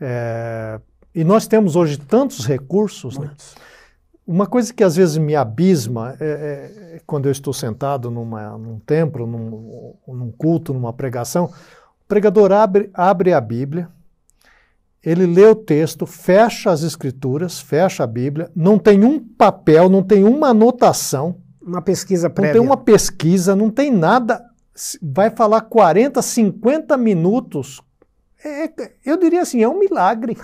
[0.00, 0.80] É,
[1.14, 3.18] e nós temos hoje tantos recursos.
[3.18, 3.30] Né?
[4.26, 8.56] Uma coisa que às vezes me abisma é, é, é quando eu estou sentado numa,
[8.56, 13.88] num templo, num, num culto, numa pregação, o pregador abre, abre a Bíblia
[15.02, 20.02] ele lê o texto, fecha as escrituras, fecha a Bíblia, não tem um papel, não
[20.02, 21.36] tem uma anotação.
[21.60, 22.54] Uma pesquisa prévia.
[22.54, 24.44] Não tem uma pesquisa, não tem nada.
[25.00, 27.80] Vai falar 40, 50 minutos.
[28.42, 28.70] É,
[29.04, 30.36] eu diria assim, é um milagre.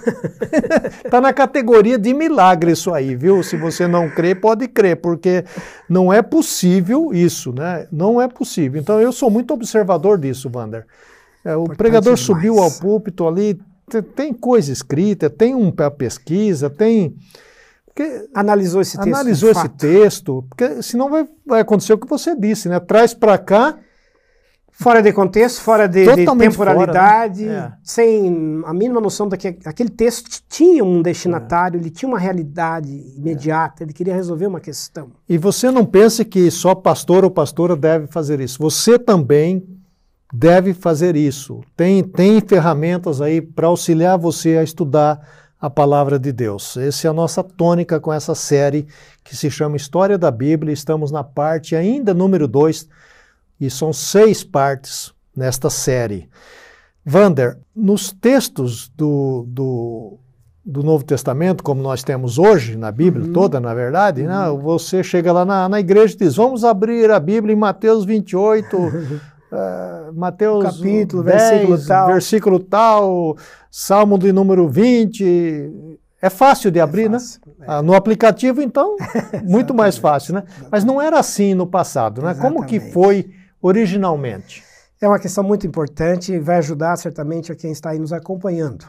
[1.05, 3.43] Está na categoria de milagre isso aí, viu?
[3.43, 5.45] Se você não crê, pode crer, porque
[5.89, 7.87] não é possível isso, né?
[7.91, 8.81] Não é possível.
[8.81, 10.87] Então eu sou muito observador disso, Wander.
[11.43, 12.21] É, o pregador demais.
[12.21, 13.59] subiu ao púlpito ali,
[14.15, 17.17] tem coisa escrita, tem uma pesquisa, tem.
[17.87, 19.09] Porque analisou esse texto.
[19.09, 19.77] Analisou esse fato.
[19.79, 22.79] texto, porque senão vai, vai acontecer o que você disse, né?
[22.79, 23.79] Traz para cá
[24.79, 27.73] Fora de contexto, fora de, de temporalidade, fora, né?
[27.73, 27.79] é.
[27.83, 31.81] sem a mínima noção de que aquele texto tinha um destinatário, é.
[31.81, 35.09] ele tinha uma realidade imediata, ele queria resolver uma questão.
[35.27, 38.59] E você não pense que só pastor ou pastora deve fazer isso.
[38.59, 39.67] Você também
[40.31, 41.62] deve fazer isso.
[41.75, 45.27] Tem, tem ferramentas aí para auxiliar você a estudar
[45.59, 46.77] a palavra de Deus.
[46.77, 48.87] Essa é a nossa tônica com essa série
[49.25, 50.75] que se chama História da Bíblia.
[50.75, 52.87] Estamos na parte ainda número 2
[53.61, 56.29] e são seis partes nesta série.
[57.05, 60.19] Vander, nos textos do, do,
[60.64, 63.33] do, Novo Testamento, como nós temos hoje, na Bíblia uhum.
[63.33, 64.57] toda, na verdade, né, uhum.
[64.57, 68.05] né, você chega lá na, na igreja e diz: vamos abrir a Bíblia em Mateus
[68.05, 68.77] 28.
[68.77, 68.90] uh,
[69.53, 72.07] eh, Mateus capítulo, 10, versículo tal.
[72.09, 73.37] versículo tal,
[73.71, 75.97] Salmo de número 20.
[76.21, 77.21] É fácil de é abrir, né?
[77.21, 77.53] fácil, né?
[77.61, 77.64] É.
[77.69, 78.97] Ah, no aplicativo, então,
[79.45, 80.42] muito mais fácil, né?
[80.73, 82.33] Mas não era assim no passado, né?
[82.33, 82.55] Exatamente.
[82.57, 83.31] Como que foi
[83.67, 84.65] originalmente?
[85.01, 88.87] É uma questão muito importante e vai ajudar certamente a quem está aí nos acompanhando.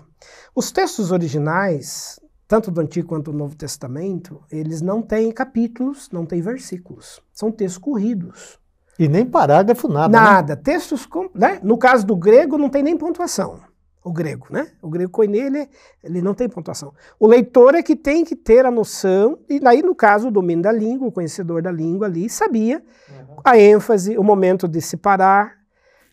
[0.56, 6.26] Os textos originais, tanto do Antigo quanto do Novo Testamento, eles não têm capítulos, não
[6.26, 7.20] têm versículos.
[7.34, 8.60] São textos corridos.
[9.00, 10.08] E nem parágrafo, nada.
[10.08, 10.24] Né?
[10.24, 10.56] Nada.
[10.56, 10.62] Né?
[10.64, 11.60] Textos, com, né?
[11.64, 13.60] no caso do grego, não tem nem pontuação.
[14.08, 14.72] O grego, né?
[14.82, 15.70] O grego koiné, ele,
[16.02, 16.94] ele não tem pontuação.
[17.20, 20.64] O leitor é que tem que ter a noção, e aí, no caso, o domínio
[20.64, 23.36] da língua, o conhecedor da língua ali, sabia uhum.
[23.44, 25.58] a ênfase, o momento de se parar.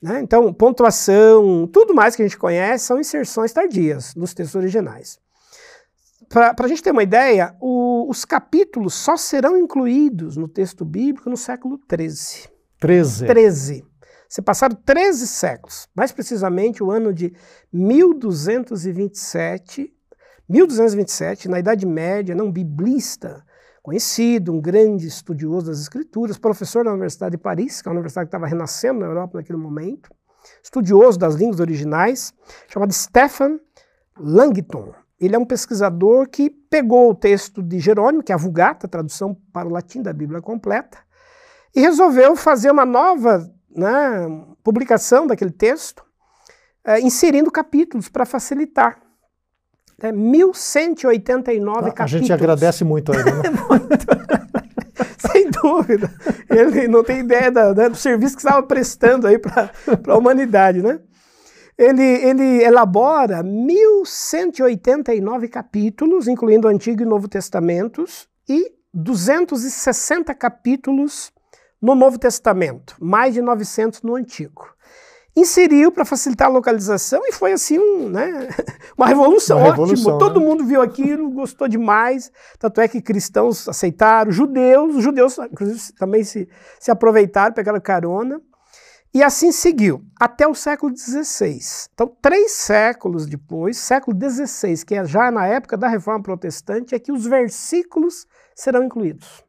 [0.03, 0.21] Né?
[0.21, 5.21] Então, pontuação, tudo mais que a gente conhece são inserções tardias nos textos originais.
[6.29, 11.31] Para a gente ter uma ideia, o, os capítulos só serão incluídos no texto bíblico
[11.31, 12.49] no século XIII.
[12.81, 13.27] 13.
[13.27, 13.87] 13.
[14.35, 17.33] Se passaram 13 séculos, mais precisamente o ano de
[17.73, 19.95] 1227,
[20.49, 23.47] 1227, na Idade Média, um biblista
[23.81, 28.27] conhecido, um grande estudioso das Escrituras, professor da Universidade de Paris, que é uma universidade
[28.27, 30.11] que estava renascendo na Europa naquele momento,
[30.61, 32.35] estudioso das línguas originais,
[32.67, 33.61] chamado Stefan
[34.19, 34.93] Langton.
[35.21, 39.33] Ele é um pesquisador que pegou o texto de Jerônimo, que é a Vulgata, tradução
[39.53, 40.99] para o latim da Bíblia completa,
[41.73, 46.05] e resolveu fazer uma nova né, publicação daquele texto,
[46.85, 49.01] é, inserindo capítulos para facilitar.
[50.01, 52.15] É, 1189 ah, capítulos.
[52.15, 53.31] A gente agradece muito a ele.
[53.31, 53.43] Né?
[53.69, 54.07] muito.
[55.19, 56.11] Sem dúvida.
[56.51, 59.71] Ele não tem ideia da, né, do serviço que estava prestando aí para
[60.09, 61.01] a humanidade, né?
[61.77, 71.33] Ele, ele elabora 1189 capítulos, incluindo o Antigo e Novo Testamentos, e 260 capítulos
[71.85, 74.75] no Novo Testamento, mais de 900 no Antigo.
[75.37, 78.49] Inseriu para facilitar a localização e foi assim um, né,
[78.97, 80.19] uma revolução, uma revolução ótimo.
[80.19, 80.47] Todo né?
[80.47, 82.33] mundo viu aquilo, gostou demais.
[82.59, 86.49] Tanto é que cristãos aceitaram, judeus, os judeus inclusive também se,
[86.81, 88.41] se aproveitaram, pegaram carona.
[89.13, 91.59] E assim seguiu, até o século XVI.
[91.93, 96.99] Então, três séculos depois, século XVI, que é já na época da Reforma Protestante, é
[96.99, 99.44] que os versículos serão incluídos.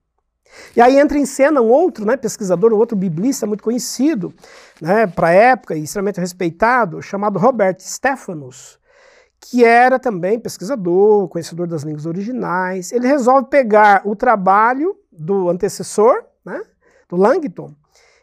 [0.76, 4.34] E aí entra em cena um outro né, pesquisador, um outro biblista muito conhecido
[4.82, 8.80] né, para a época e extremamente respeitado, chamado Robert Stephanus,
[9.40, 12.92] que era também pesquisador, conhecedor das línguas originais.
[12.92, 16.62] Ele resolve pegar o trabalho do antecessor, né,
[17.08, 17.74] do Langton,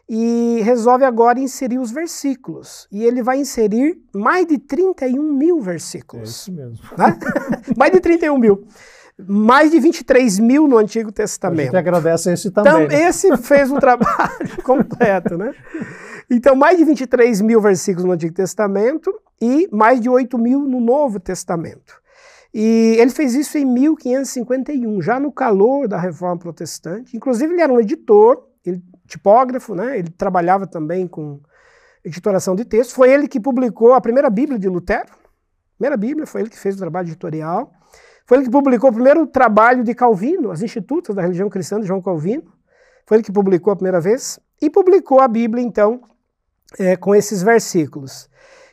[0.07, 2.87] e resolve agora inserir os versículos.
[2.91, 6.29] E ele vai inserir mais de 31 mil versículos.
[6.29, 6.77] É isso mesmo.
[6.97, 7.17] Né?
[7.77, 8.67] mais de 31 mil
[9.17, 11.61] mais de 23 mil no Antigo Testamento.
[11.61, 12.71] A gente agradece esse também.
[12.71, 13.07] Então, né?
[13.07, 15.53] esse fez um trabalho completo, né?
[16.29, 20.79] Então, mais de 23 mil versículos no Antigo Testamento e mais de 8 mil no
[20.79, 22.01] Novo Testamento.
[22.53, 27.17] E ele fez isso em 1551, já no calor da Reforma Protestante.
[27.17, 29.97] Inclusive, ele era um editor, ele, tipógrafo, né?
[29.97, 31.39] ele trabalhava também com
[32.05, 32.95] editoração de textos.
[32.95, 35.09] Foi ele que publicou a primeira Bíblia de Lutero.
[35.77, 37.73] Primeira Bíblia, foi ele que fez o trabalho editorial.
[38.25, 41.87] Foi ele que publicou o primeiro trabalho de Calvino, as Institutas da Religião Cristã de
[41.87, 42.53] João Calvino.
[43.05, 46.01] Foi ele que publicou a primeira vez e publicou a Bíblia, então,
[46.79, 48.29] é, com esses versículos.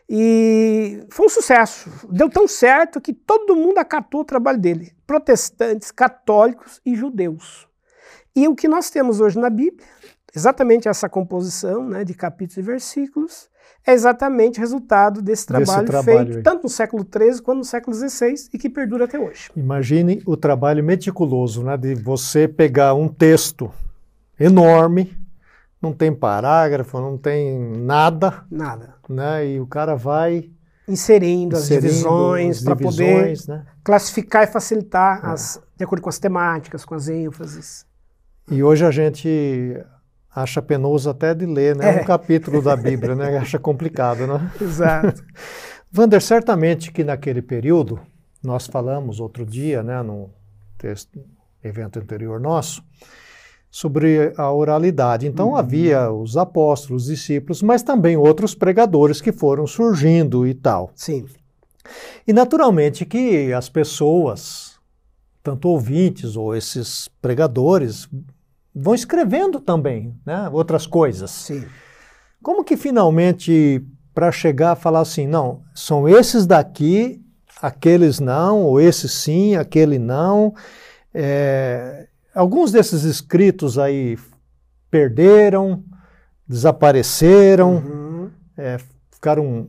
[0.08, 1.90] E foi um sucesso.
[2.10, 7.68] Deu tão certo que todo mundo acatou o trabalho dele: protestantes, católicos e judeus.
[8.34, 9.86] E o que nós temos hoje na Bíblia,
[10.34, 13.48] exatamente essa composição né, de capítulos e versículos,
[13.86, 16.42] é exatamente resultado desse trabalho, desse trabalho feito aí.
[16.42, 19.50] tanto no século XIII quanto no século XVI e que perdura até hoje.
[19.56, 23.70] Imagine o trabalho meticuloso né, de você pegar um texto
[24.38, 25.16] enorme,
[25.80, 28.44] não tem parágrafo, não tem nada.
[28.50, 28.94] Nada.
[29.08, 30.50] Né, e o cara vai
[30.86, 33.64] inserindo, inserindo as divisões para poder né?
[33.82, 35.28] classificar e facilitar é.
[35.28, 37.86] as, de acordo com as temáticas, com as ênfases.
[38.50, 39.80] E hoje a gente
[40.34, 41.98] acha penoso até de ler, né?
[41.98, 42.02] É.
[42.02, 43.38] Um capítulo da Bíblia, né?
[43.38, 44.50] Acha complicado, né?
[44.60, 45.24] Exato.
[45.90, 48.00] Vander, certamente que naquele período,
[48.42, 50.30] nós falamos outro dia, né, num
[50.78, 51.20] texto,
[51.62, 52.82] evento anterior nosso,
[53.70, 55.26] sobre a oralidade.
[55.26, 55.56] Então uhum.
[55.56, 60.90] havia os apóstolos, os discípulos, mas também outros pregadores que foram surgindo e tal.
[60.94, 61.26] Sim.
[62.26, 64.78] E naturalmente que as pessoas,
[65.42, 68.08] tanto ouvintes ou esses pregadores,
[68.74, 71.30] vão escrevendo também né, outras coisas.
[71.30, 71.64] Sim.
[72.42, 77.22] Como que finalmente, para chegar a falar assim, não, são esses daqui,
[77.60, 80.54] aqueles não, ou esse sim, aquele não.
[81.12, 84.18] É, alguns desses escritos aí
[84.90, 85.84] perderam,
[86.48, 88.30] desapareceram, uhum.
[88.56, 88.78] é,
[89.10, 89.68] ficaram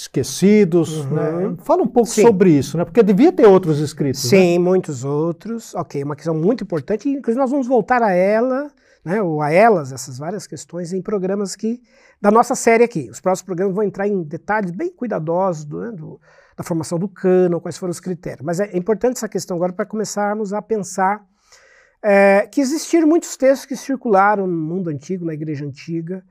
[0.00, 1.04] esquecidos.
[1.04, 1.14] Uhum.
[1.14, 1.56] Né?
[1.64, 2.22] Fala um pouco Sim.
[2.22, 2.84] sobre isso, né?
[2.84, 4.22] porque devia ter outros escritos.
[4.24, 4.30] Né?
[4.30, 4.64] Sim, né?
[4.64, 5.74] muitos outros.
[5.74, 8.70] Ok, uma questão muito importante, inclusive nós vamos voltar a ela,
[9.04, 11.80] né, ou a elas, essas várias questões, em programas que
[12.20, 13.08] da nossa série aqui.
[13.10, 16.20] Os próximos programas vão entrar em detalhes bem cuidadosos do, né, do
[16.56, 18.40] da formação do cano, quais foram os critérios.
[18.42, 21.22] Mas é importante essa questão agora para começarmos a pensar
[22.02, 26.24] é, que existiram muitos textos que circularam no mundo antigo, na igreja antiga,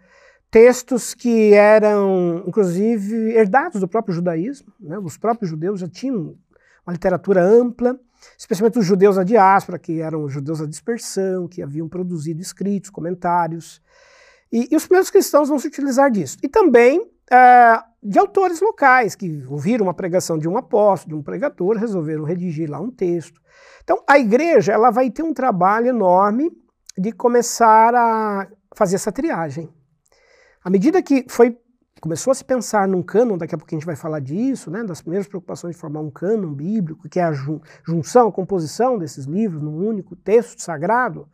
[0.56, 4.72] textos que eram, inclusive, herdados do próprio judaísmo.
[4.80, 4.98] Né?
[5.00, 6.38] Os próprios judeus já tinham
[6.88, 8.00] uma literatura ampla,
[8.38, 13.82] especialmente os judeus da diáspora, que eram judeus da dispersão, que haviam produzido escritos, comentários.
[14.50, 16.38] E, e os primeiros cristãos vão se utilizar disso.
[16.42, 21.22] E também é, de autores locais, que ouviram uma pregação de um apóstolo, de um
[21.22, 23.42] pregador, resolveram redigir lá um texto.
[23.84, 26.50] Então, a igreja ela vai ter um trabalho enorme
[26.98, 29.70] de começar a fazer essa triagem.
[30.66, 31.56] À medida que foi
[32.02, 34.84] começou a se pensar num cânon, daqui a pouco a gente vai falar disso, né,
[34.84, 37.32] das primeiras preocupações de formar um cânon bíblico, que é a
[37.84, 41.30] junção, a composição desses livros num único texto sagrado,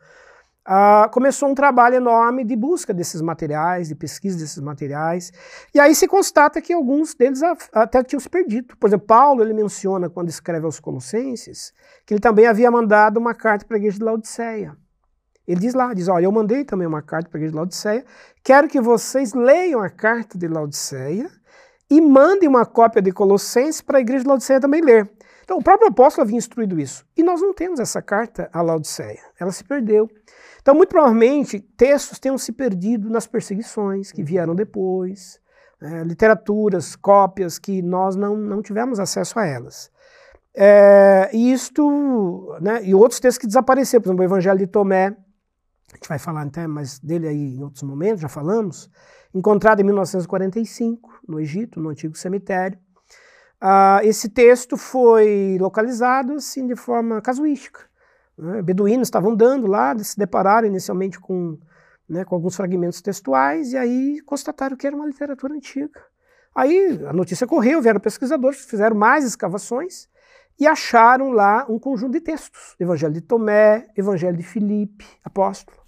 [1.12, 5.32] começou um trabalho enorme de busca desses materiais, de pesquisa desses materiais,
[5.74, 7.42] e aí se constata que alguns deles
[7.72, 8.76] até tinham se perdido.
[8.78, 11.72] Por exemplo, Paulo ele menciona quando escreve aos Colossenses
[12.06, 14.76] que ele também havia mandado uma carta para a igreja de Laodiceia.
[15.52, 18.06] Ele diz lá, diz, olha, eu mandei também uma carta para a igreja de Laodiceia,
[18.42, 21.30] quero que vocês leiam a carta de Laodiceia
[21.90, 25.12] e mandem uma cópia de Colossenses para a igreja de Laodiceia também ler.
[25.44, 27.06] Então, o próprio apóstolo havia instruído isso.
[27.18, 29.20] E nós não temos essa carta a Laodiceia.
[29.38, 30.10] Ela se perdeu.
[30.62, 35.42] Então, muito provavelmente, textos tenham se perdido nas perseguições que vieram depois,
[35.82, 39.92] é, literaturas, cópias que nós não, não tivemos acesso a elas.
[40.56, 45.16] É, e isto, né, e outros textos que desapareceram, por exemplo, o Evangelho de Tomé,
[45.92, 48.90] a gente vai falar até mais dele aí em outros momentos, já falamos,
[49.34, 52.78] encontrado em 1945, no Egito, no antigo cemitério.
[53.60, 57.82] Ah, esse texto foi localizado assim, de forma casuística.
[58.38, 58.62] Né?
[58.62, 61.60] Beduínos estavam andando lá, se depararam inicialmente com,
[62.10, 66.02] né, com alguns fragmentos textuais e aí constataram que era uma literatura antiga.
[66.56, 70.10] Aí a notícia correu, vieram pesquisadores, fizeram mais escavações
[70.60, 72.76] e acharam lá um conjunto de textos.
[72.80, 75.81] Evangelho de Tomé, Evangelho de Filipe, apóstolo.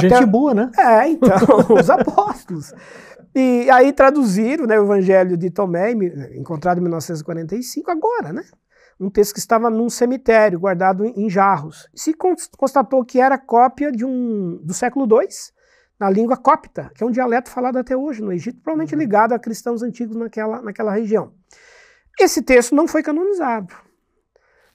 [0.00, 0.70] Gente Até, boa, né?
[0.78, 1.36] É, então,
[1.78, 2.72] os apóstolos.
[3.34, 5.92] E aí traduziram né, o Evangelho de Tomé,
[6.34, 8.42] encontrado em 1945, agora, né?
[9.00, 11.88] um texto que estava num cemitério, guardado em jarros.
[11.94, 12.14] Se
[12.56, 15.28] constatou que era cópia de um do século II,
[15.98, 19.00] na língua copta, que é um dialeto falado até hoje no Egito, provavelmente uhum.
[19.00, 21.32] ligado a cristãos antigos naquela, naquela região.
[22.18, 23.74] Esse texto não foi canonizado.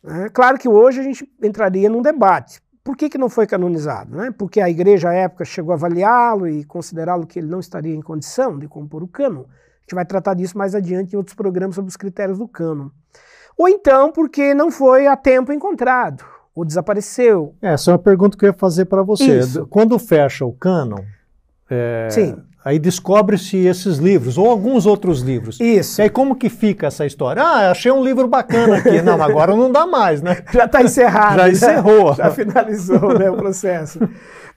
[0.05, 2.61] É, claro que hoje a gente entraria num debate.
[2.87, 4.15] Por que, que não foi canonizado?
[4.15, 4.31] Né?
[4.37, 8.01] Porque a igreja à época chegou a avaliá-lo e considerá-lo que ele não estaria em
[8.01, 9.41] condição de compor o cânon.
[9.41, 12.87] A gente vai tratar disso mais adiante em outros programas sobre os critérios do cânon.
[13.57, 16.23] Ou então porque não foi a tempo encontrado,
[16.55, 17.55] ou desapareceu.
[17.61, 19.39] É, essa é uma pergunta que eu ia fazer para você.
[19.39, 19.67] Isso.
[19.67, 21.03] Quando fecha o cânon,
[21.69, 22.07] é,
[22.63, 25.59] aí descobre-se esses livros, ou alguns outros livros.
[25.59, 26.01] Isso.
[26.01, 27.41] E aí como que fica essa história?
[27.41, 28.99] Ah, achei um livro bacana aqui.
[29.03, 30.43] não, agora não dá mais, né?
[30.51, 31.37] Já está encerrado.
[31.37, 32.13] Já encerrou.
[32.13, 33.99] Já, já finalizou né, o processo.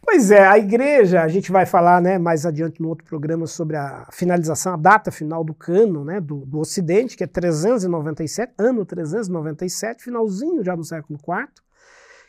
[0.03, 3.77] Pois é, a igreja, a gente vai falar né, mais adiante no outro programa sobre
[3.77, 8.85] a finalização, a data final do cano né, do, do Ocidente, que é 397, ano
[8.85, 11.49] 397, finalzinho já do século IV,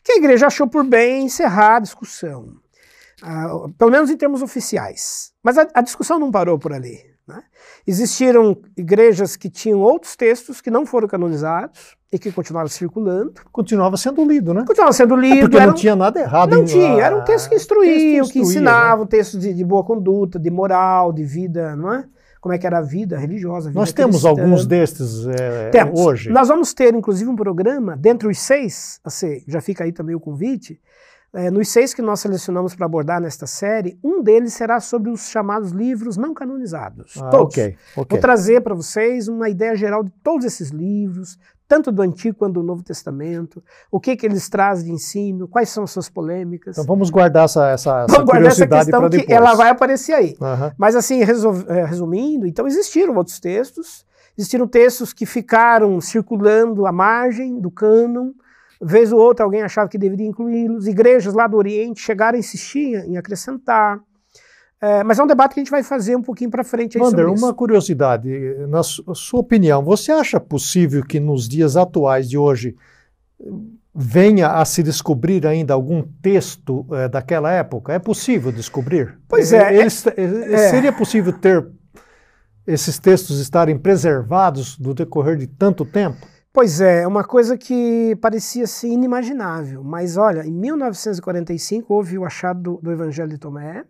[0.03, 2.47] que a igreja achou por bem encerrar a discussão,
[3.23, 5.31] uh, pelo menos em termos oficiais.
[5.43, 6.99] Mas a, a discussão não parou por ali.
[7.27, 7.41] Né?
[7.85, 13.33] Existiram igrejas que tinham outros textos que não foram canonizados, e que continuava circulando.
[13.51, 14.65] Continuava sendo lido, né?
[14.67, 15.37] Continuava sendo lido.
[15.37, 16.49] É porque não tinha nada errado.
[16.49, 19.07] Não em, tinha, era um texto que instruía, texto que, que ensinava, né?
[19.09, 22.03] texto de, de, boa conduta, de moral, de vida, não é?
[22.41, 23.67] como é que era a vida religiosa.
[23.67, 24.29] A vida Nós temos cristã.
[24.29, 25.99] alguns destes é, Temos.
[25.99, 26.29] hoje.
[26.31, 30.19] Nós vamos ter, inclusive, um programa, dentre os seis, assim, já fica aí também o
[30.19, 30.81] convite,
[31.33, 35.29] é, nos seis que nós selecionamos para abordar nesta série, um deles será sobre os
[35.29, 37.15] chamados livros não canonizados.
[37.17, 37.53] Ah, todos.
[37.53, 38.05] ok, ok.
[38.09, 41.37] Vou trazer para vocês uma ideia geral de todos esses livros,
[41.69, 45.69] tanto do Antigo quanto do Novo Testamento, o que, que eles trazem de ensino, quais
[45.69, 46.77] são as suas polêmicas.
[46.77, 49.29] Então vamos guardar essa, essa, essa Vamos guardar essa questão que depois.
[49.29, 50.35] ela vai aparecer aí.
[50.41, 50.73] Aham.
[50.77, 54.05] Mas assim, eh, resumindo, então existiram outros textos,
[54.37, 58.33] existiram textos que ficaram circulando à margem do cânon,
[58.81, 62.95] vez ou outra alguém achava que deveria incluí-los, igrejas lá do Oriente chegaram a insistir
[63.07, 63.99] em acrescentar,
[64.83, 67.03] Eh, mas é um debate que a gente vai fazer um pouquinho para frente aí
[67.03, 68.27] Wander, uma curiosidade,
[68.67, 72.75] na su- sua opinião, você acha possível que nos dias atuais de hoje
[73.93, 77.93] venha a se descobrir ainda algum texto eh, daquela época?
[77.93, 79.19] É possível descobrir?
[79.27, 81.67] Pois é, eles- eh, Seria possível ter
[82.65, 86.25] esses textos estarem preservados do decorrer de tanto tempo?
[86.53, 92.25] Pois é, é uma coisa que parecia ser inimaginável, mas olha, em 1945 houve o
[92.25, 93.85] achado do, do Evangelho de Tomé,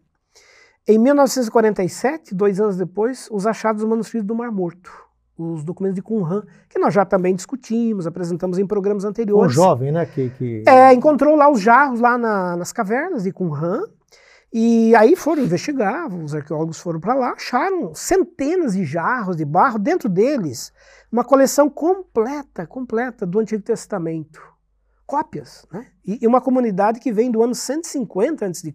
[0.88, 4.91] em 1947, dois anos depois, os achados dos manuscritos do Mar Morto,
[5.38, 9.53] os documentos de Qumran, que nós já também discutimos, apresentamos em programas Um anteriores.
[9.55, 10.05] jovem, né?
[10.05, 10.64] Que, que...
[10.68, 13.82] É, encontrou lá os jarros lá na- nas cavernas de Qumran,
[14.53, 19.80] e aí foram investigar, os arqueólogos foram para lá, acharam centenas de jarros de barro,
[19.80, 20.72] dentro deles
[21.12, 24.41] uma coleção completa, completa do Antigo Testamento.
[25.05, 25.88] Cópias, né?
[26.05, 28.74] E, e uma comunidade que vem do ano 150 a.C.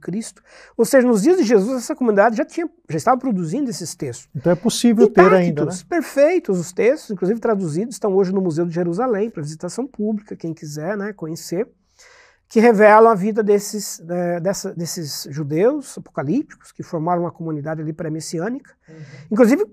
[0.77, 4.29] Ou seja, nos dias de Jesus, essa comunidade já, tinha, já estava produzindo esses textos.
[4.35, 5.49] Então é possível ter ainda, né?
[5.49, 10.37] Intactos, perfeitos os textos, inclusive traduzidos, estão hoje no Museu de Jerusalém para visitação pública,
[10.37, 11.67] quem quiser né, conhecer,
[12.51, 17.95] que revelam a vida desses, eh, dessa- desses judeus apocalípticos que formaram uma comunidade ali
[17.95, 18.75] pré-messiânica.
[19.31, 19.65] Inclusive,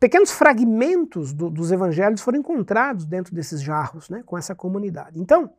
[0.00, 5.20] pequenos fragmentos do- dos evangelhos foram encontrados dentro desses jarros, né, com essa comunidade.
[5.20, 5.50] Então,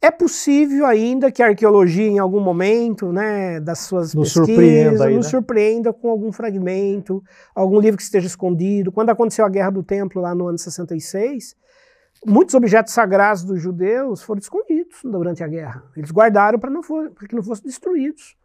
[0.00, 5.04] é possível ainda que a arqueologia, em algum momento né, das suas Nos pesquisas, surpreenda
[5.06, 5.30] aí, nos né?
[5.30, 7.22] surpreenda com algum fragmento,
[7.54, 8.90] algum livro que esteja escondido.
[8.90, 11.54] Quando aconteceu a Guerra do Templo, lá no ano 66,
[12.26, 15.82] muitos objetos sagrados dos judeus foram escondidos durante a guerra.
[15.96, 18.36] Eles guardaram para não for- que não fossem destruídos.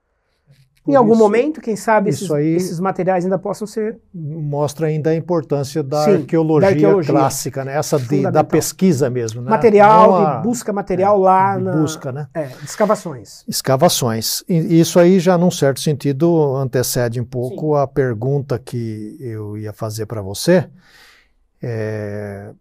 [0.87, 5.09] Por em algum isso- momento, quem sabe esses, esses materiais ainda possam ser Mostra ainda
[5.09, 7.13] a importância da, Sim, arqueologia, da arqueologia.
[7.13, 7.75] clássica, né?
[7.77, 9.49] Essa de, da pesquisa mesmo, né?
[9.49, 12.27] material, a- busca material lá de na busca, né?
[12.33, 13.43] é, escavações.
[13.47, 14.43] Escavações.
[14.47, 19.73] E isso aí já, num certo sentido, antecede um pouco a pergunta que eu ia
[19.73, 20.67] fazer para você
[21.61, 22.51] é,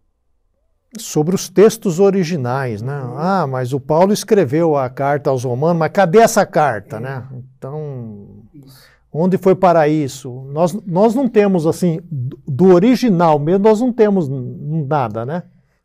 [1.02, 3.00] sobre os textos originais, né?
[3.00, 3.18] Uhum.
[3.18, 7.26] Ah, mas o Paulo escreveu a carta aos Romanos, mas cadê essa carta, né?
[7.56, 8.44] Então,
[9.12, 10.46] onde foi para isso?
[10.52, 15.42] Nós, nós não temos, assim, do original mesmo, nós não temos nada, né?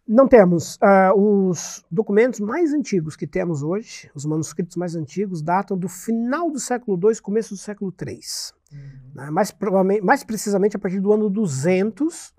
[0.07, 0.77] Não temos.
[0.81, 6.51] ah, os documentos mais antigos que temos hoje, os manuscritos mais antigos, datam do final
[6.51, 8.19] do século II, começo do século III.
[9.15, 9.29] Né?
[9.29, 9.55] Mais,
[10.03, 12.33] mais precisamente a partir do ano 200,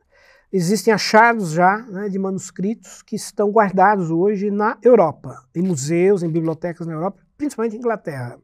[0.52, 6.28] existem achados já né, de manuscritos que estão guardados hoje na Europa, em museus, em
[6.28, 8.38] bibliotecas na Europa, principalmente em Inglaterra,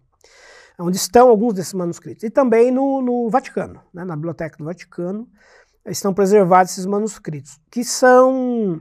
[0.78, 2.24] onde estão alguns desses manuscritos.
[2.24, 5.28] E também no, no Vaticano, né, na Biblioteca do Vaticano,
[5.86, 8.80] estão preservados esses manuscritos, que são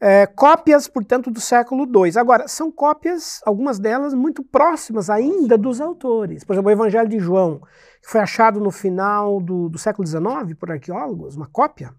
[0.00, 2.18] é, cópias, portanto, do século II.
[2.18, 6.42] Agora, são cópias, algumas delas, muito próximas ainda dos autores.
[6.42, 7.60] Por exemplo, o Evangelho de João,
[8.02, 11.94] que foi achado no final do, do século XIX por arqueólogos, uma cópia,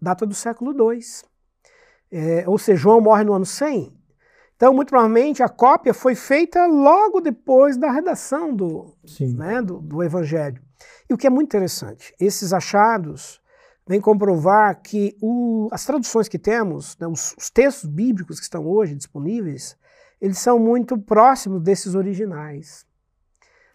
[0.00, 1.00] data do século II.
[2.10, 3.92] É, ou seja, João morre no ano 100.
[4.56, 8.96] Então, muito provavelmente, a cópia foi feita logo depois da redação do,
[9.36, 10.60] né, do, do Evangelho.
[11.08, 13.40] E o que é muito interessante, esses achados
[13.86, 18.66] vêm comprovar que o- as traduções que temos, né, os, os textos bíblicos que estão
[18.66, 19.76] hoje disponíveis,
[20.20, 22.84] eles são muito próximos desses originais,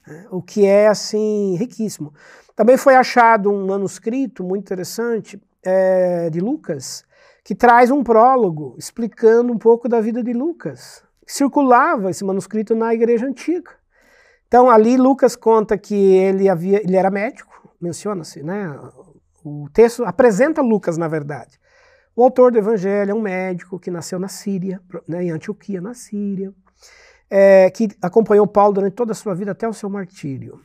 [0.05, 2.13] né, o que é assim riquíssimo.
[2.55, 7.05] Também foi achado um manuscrito muito interessante é, de Lucas
[7.43, 11.03] que traz um prólogo explicando um pouco da vida de Lucas.
[11.27, 13.71] Circulava esse manuscrito na igreja antiga.
[14.47, 18.79] Então ali Lucas conta que ele havia, ele era médico, menciona-se, né?
[19.43, 21.59] O texto apresenta Lucas na verdade.
[22.15, 25.95] O autor do Evangelho é um médico que nasceu na Síria, né, em Antioquia, na
[25.95, 26.53] Síria,
[27.27, 30.61] é, que acompanhou Paulo durante toda a sua vida até o seu martírio.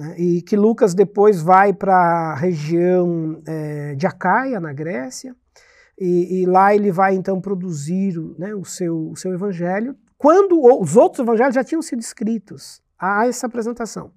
[0.00, 5.36] Né, e que Lucas depois vai para a região é, de Acaia, na Grécia,
[5.98, 10.96] e, e, lá ele vai então produzir né, o, seu, o seu evangelho, quando os
[10.96, 12.80] outros evangelhos já tinham sido escritos.
[12.98, 14.10] Há essa apresentação.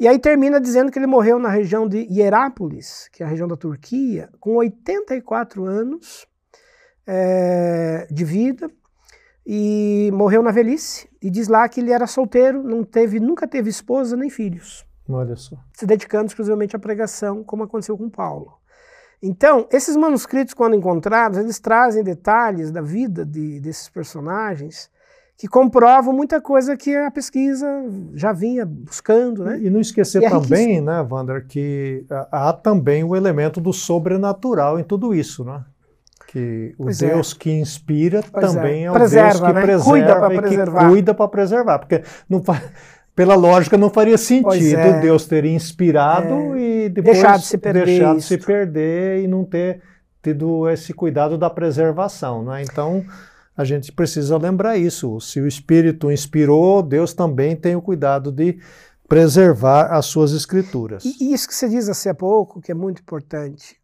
[0.00, 3.46] E aí termina dizendo que ele morreu na região de Hierápolis, que é a região
[3.46, 6.26] da Turquia, com 84 anos
[7.06, 8.68] é, de vida,
[9.46, 11.08] e morreu na velhice.
[11.22, 14.84] E diz lá que ele era solteiro, não teve, nunca teve esposa nem filhos.
[15.08, 15.56] Olha só.
[15.72, 18.58] Se dedicando exclusivamente à pregação, como aconteceu com Paulo.
[19.22, 24.90] Então, esses manuscritos, quando encontrados, eles trazem detalhes da vida de, desses personagens
[25.36, 27.66] que comprovam muita coisa que a pesquisa
[28.14, 29.44] já vinha buscando.
[29.44, 29.60] Né?
[29.62, 34.78] E não esquecer e é também, né, Wander, que há também o elemento do sobrenatural
[34.78, 35.64] em tudo isso, né?
[36.28, 37.08] Que o pois é.
[37.08, 37.38] Deus é.
[37.38, 39.62] que inspira pois também é, é o preserva, Deus que né?
[39.62, 40.88] preserva cuida para preservar.
[40.88, 41.78] cuida para preservar.
[41.78, 42.42] Porque não
[43.14, 45.00] pela lógica não faria sentido é.
[45.00, 46.60] Deus ter inspirado é.
[46.60, 49.80] e depois deixar de se perder, deixar de se perder e não ter
[50.22, 52.44] tido esse cuidado da preservação.
[52.44, 52.62] Né?
[52.62, 53.04] Então
[53.56, 55.20] a gente precisa lembrar isso.
[55.20, 58.58] Se o Espírito inspirou, Deus também tem o cuidado de
[59.08, 61.04] preservar as suas escrituras.
[61.04, 63.76] E, isso que você diz assim há pouco, que é muito importante,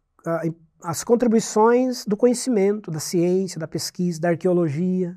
[0.83, 5.15] as contribuições do conhecimento, da ciência, da pesquisa, da arqueologia.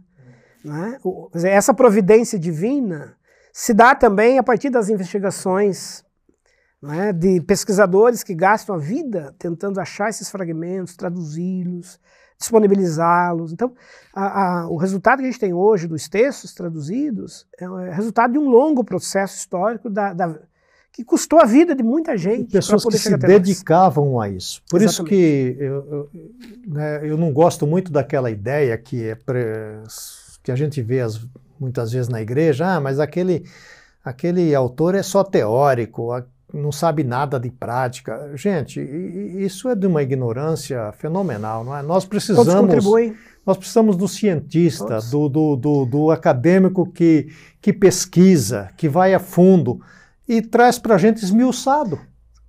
[0.64, 0.98] Né?
[1.46, 3.16] Essa providência divina
[3.57, 6.05] se dá também a partir das investigações
[6.82, 12.00] né, de pesquisadores que gastam a vida tentando achar esses fragmentos, traduzi-los,
[12.36, 13.52] disponibilizá-los.
[13.52, 13.72] Então,
[14.12, 18.32] a, a, o resultado que a gente tem hoje dos textos traduzidos é, é resultado
[18.32, 20.36] de um longo processo histórico da, da,
[20.90, 22.50] que custou a vida de muita gente.
[22.50, 24.61] Pessoas que se dedicavam a isso.
[24.68, 25.14] Por Exatamente.
[25.14, 26.11] isso que eu, eu,
[26.66, 29.44] né, eu, não gosto muito daquela ideia que, é pre,
[30.42, 31.24] que a gente vê as,
[31.59, 33.44] muitas vezes na igreja, ah, mas aquele,
[34.05, 36.11] aquele autor é só teórico,
[36.52, 38.30] não sabe nada de prática.
[38.34, 41.82] Gente, isso é de uma ignorância fenomenal, não é?
[41.82, 42.84] Nós precisamos.
[43.46, 47.28] Nós precisamos do cientista, do, do, do, do, acadêmico que,
[47.61, 49.80] que pesquisa, que vai a fundo
[50.26, 52.00] e traz para a gente esmiuçado.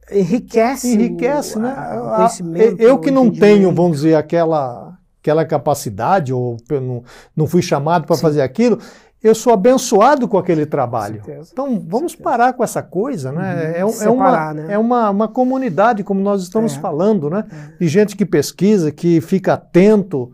[0.10, 0.94] Enriquece.
[0.94, 1.74] Enriquece, o, né?
[1.76, 2.30] A,
[2.78, 4.85] eu que não tenho, vamos dizer, aquela,
[5.26, 7.04] aquela capacidade, ou não,
[7.36, 8.78] não fui chamado para fazer aquilo,
[9.24, 11.24] eu sou abençoado com aquele trabalho.
[11.52, 13.82] Então, vamos parar com essa coisa, né?
[13.82, 13.90] Uhum.
[13.90, 14.74] É, Separar, é, uma, né?
[14.74, 16.80] é uma, uma comunidade, como nós estamos é.
[16.80, 17.44] falando, né?
[17.50, 17.78] É.
[17.80, 20.32] De gente que pesquisa, que fica atento,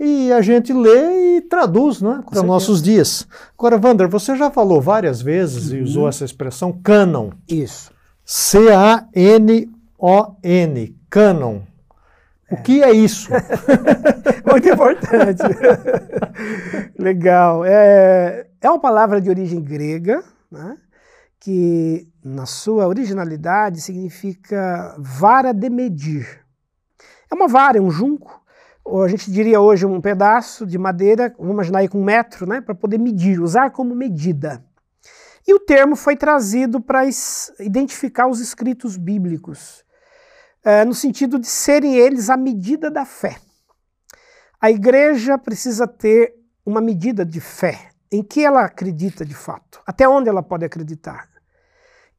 [0.00, 3.28] e a gente lê e traduz né, para nossos dias.
[3.58, 5.76] Agora, Wander, você já falou várias vezes uhum.
[5.76, 7.32] e usou essa expressão canon.
[7.46, 7.90] Isso.
[8.24, 9.66] C-A-N-O-N,
[11.10, 11.60] canon.
[12.50, 13.30] O que é isso?
[14.48, 15.42] Muito importante.
[16.96, 17.64] Legal.
[17.64, 20.76] É, é uma palavra de origem grega, né,
[21.40, 26.40] que na sua originalidade significa vara de medir.
[27.30, 28.40] É uma vara, é um junco,
[28.84, 32.46] ou a gente diria hoje um pedaço de madeira, vamos imaginar aí com um metro,
[32.46, 34.64] né, para poder medir, usar como medida.
[35.46, 37.02] E o termo foi trazido para
[37.60, 39.84] identificar os escritos bíblicos
[40.66, 43.38] é, no sentido de serem eles a medida da fé.
[44.60, 47.90] A igreja precisa ter uma medida de fé.
[48.10, 49.80] Em que ela acredita de fato?
[49.86, 51.28] Até onde ela pode acreditar?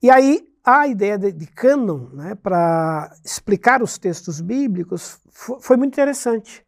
[0.02, 5.20] E aí a ideia de, de cânon, né, para explicar os textos bíblicos,
[5.60, 6.66] foi muito interessante.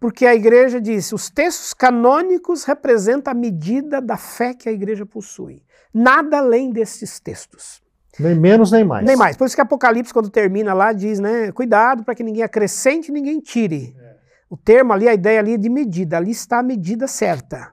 [0.00, 5.04] Porque a igreja disse: os textos canônicos representam a medida da fé que a igreja
[5.04, 5.62] possui.
[5.92, 7.82] Nada além desses textos.
[8.18, 9.04] Nem menos nem mais.
[9.04, 9.36] Nem mais.
[9.36, 11.50] Por isso que Apocalipse, quando termina lá, diz, né?
[11.52, 13.96] Cuidado para que ninguém acrescente e ninguém tire.
[13.98, 14.12] É.
[14.50, 16.18] O termo ali, a ideia ali é de medida.
[16.18, 17.72] Ali está a medida certa.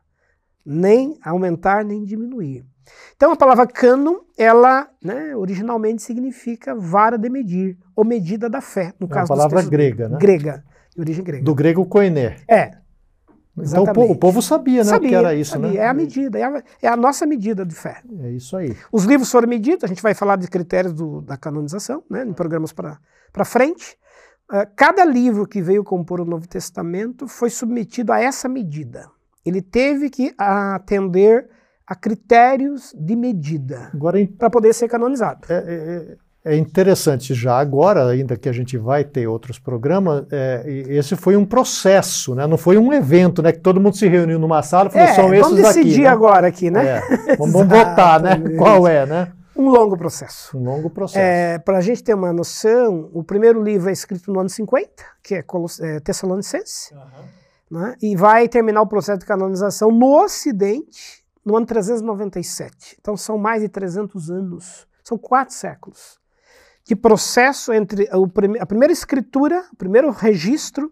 [0.66, 2.66] Nem aumentar, nem diminuir.
[3.16, 8.94] Então a palavra cânon, ela né, originalmente significa vara de medir, ou medida da fé,
[9.00, 10.18] no é caso uma palavra grega, né?
[10.20, 10.64] Grega,
[10.96, 11.44] de origem grega.
[11.44, 12.38] Do grego koiné.
[12.48, 12.72] É,
[13.58, 15.70] então o povo sabia, né, sabia, que era isso, sabia.
[15.70, 15.78] né?
[15.78, 18.02] É a medida, é a, é a, nossa medida de fé.
[18.22, 18.76] É isso aí.
[18.92, 22.34] Os livros foram medidos, a gente vai falar de critérios do, da canonização, né, em
[22.34, 23.98] programas para frente.
[24.52, 29.10] Uh, cada livro que veio compor o Novo Testamento foi submetido a essa medida.
[29.46, 31.50] Ele teve que atender
[31.86, 33.92] a critérios de medida
[34.38, 35.48] para poder ser canonizado.
[35.50, 36.18] É, é,
[36.50, 41.36] é interessante já agora, ainda que a gente vai ter outros programas, é, esse foi
[41.36, 42.48] um processo, né?
[42.48, 43.52] não foi um evento, né?
[43.52, 45.62] Que todo mundo se reuniu numa sala e falou, é, são esses aqui.
[45.62, 46.08] Vamos decidir né?
[46.08, 46.98] agora aqui, né?
[47.28, 48.36] É, vamos, vamos votar, né?
[48.58, 49.32] Qual é, né?
[49.56, 50.58] Um longo processo.
[50.58, 51.20] Um longo processo.
[51.20, 54.90] É, Para a gente ter uma noção, o primeiro livro é escrito no ano 50,
[55.22, 55.44] que é,
[55.82, 57.80] é Tessalonicense, uhum.
[57.80, 57.96] né?
[58.02, 62.98] e vai terminar o processo de canonização no Ocidente no ano 397.
[63.00, 66.19] Então são mais de 300 anos, são quatro séculos
[66.90, 68.10] de processo entre
[68.60, 70.92] a primeira escritura, o primeiro registro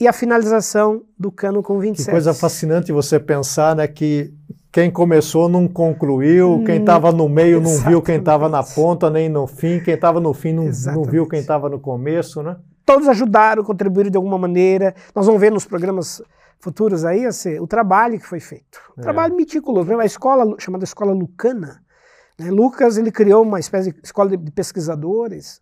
[0.00, 2.06] e a finalização do cano com 27.
[2.06, 4.32] Que coisa fascinante você pensar né, que
[4.72, 9.28] quem começou não concluiu, quem estava no meio não viu quem estava na ponta, nem
[9.28, 12.56] no fim, quem estava no fim não, não viu quem estava no começo, né?
[12.86, 14.94] Todos ajudaram, contribuíram de alguma maneira.
[15.14, 16.22] Nós vamos ver nos programas
[16.58, 18.80] futuros aí assim, o trabalho que foi feito.
[18.96, 19.02] Um é.
[19.02, 19.94] trabalho meticuloso.
[20.00, 21.82] A escola chamada Escola Lucana?
[22.38, 25.60] Lucas ele criou uma espécie de escola de pesquisadores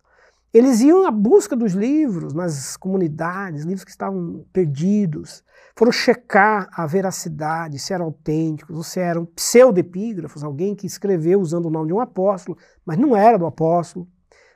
[0.53, 5.43] eles iam à busca dos livros nas comunidades, livros que estavam perdidos,
[5.75, 11.65] foram checar a veracidade, se eram autênticos, ou se eram pseudepígrafos, alguém que escreveu usando
[11.65, 14.07] o nome de um apóstolo, mas não era do apóstolo.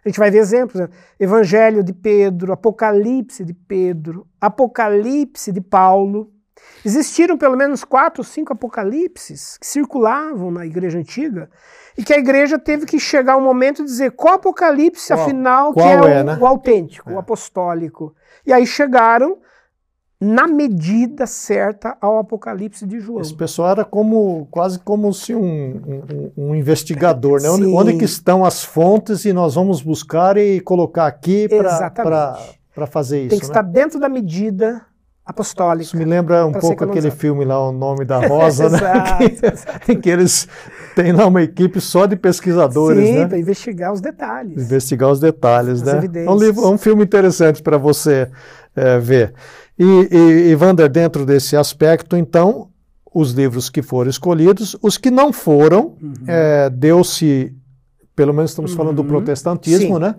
[0.03, 0.89] A gente vai ver exemplos, né?
[1.19, 6.34] Evangelho de Pedro, Apocalipse de Pedro, Apocalipse de Paulo.
[6.84, 11.49] Existiram pelo menos quatro, cinco apocalipses que circulavam na igreja antiga
[11.97, 15.74] e que a igreja teve que chegar um momento e dizer qual apocalipse, qual, afinal,
[15.74, 16.38] qual que é, é o, né?
[16.39, 17.14] o, autêntico, é.
[17.14, 18.16] o apostólico.
[18.45, 19.38] E aí chegaram
[20.20, 23.22] na medida certa ao Apocalipse de João.
[23.22, 27.49] Esse pessoal era como quase como se um, um, um investigador, né?
[27.49, 33.22] Onde, onde, que estão as fontes e nós vamos buscar e colocar aqui para fazer
[33.22, 33.30] isso.
[33.30, 33.49] Tem que né?
[33.49, 34.86] estar dentro da medida
[35.26, 35.84] apostólica.
[35.84, 38.80] Isso me lembra um pouco aquele filme lá, O Nome da Rosa, né?
[39.86, 40.47] que, que eles
[40.95, 43.28] têm lá uma equipe só de pesquisadores, Sim, né?
[43.28, 44.63] para investigar os detalhes.
[44.63, 46.01] Investigar os detalhes, né?
[46.13, 48.30] É um, livro, é um filme interessante para você
[48.76, 49.34] é, ver.
[49.78, 52.69] E, e, e Wander, dentro desse aspecto, então,
[53.13, 56.13] os livros que foram escolhidos, os que não foram, uhum.
[56.28, 57.53] é, deu-se,
[58.15, 59.07] pelo menos estamos falando do uhum.
[59.07, 60.01] protestantismo, Sim.
[60.01, 60.15] né?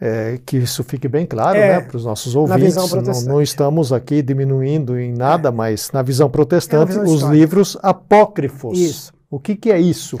[0.00, 2.74] É, que isso fique bem claro é, né, para os nossos ouvintes.
[2.74, 5.52] Não, não, estamos aqui diminuindo em nada, é.
[5.52, 8.78] mas na visão protestante, é os livros apócrifos.
[8.78, 9.12] Isso.
[9.30, 10.18] O que, que é isso?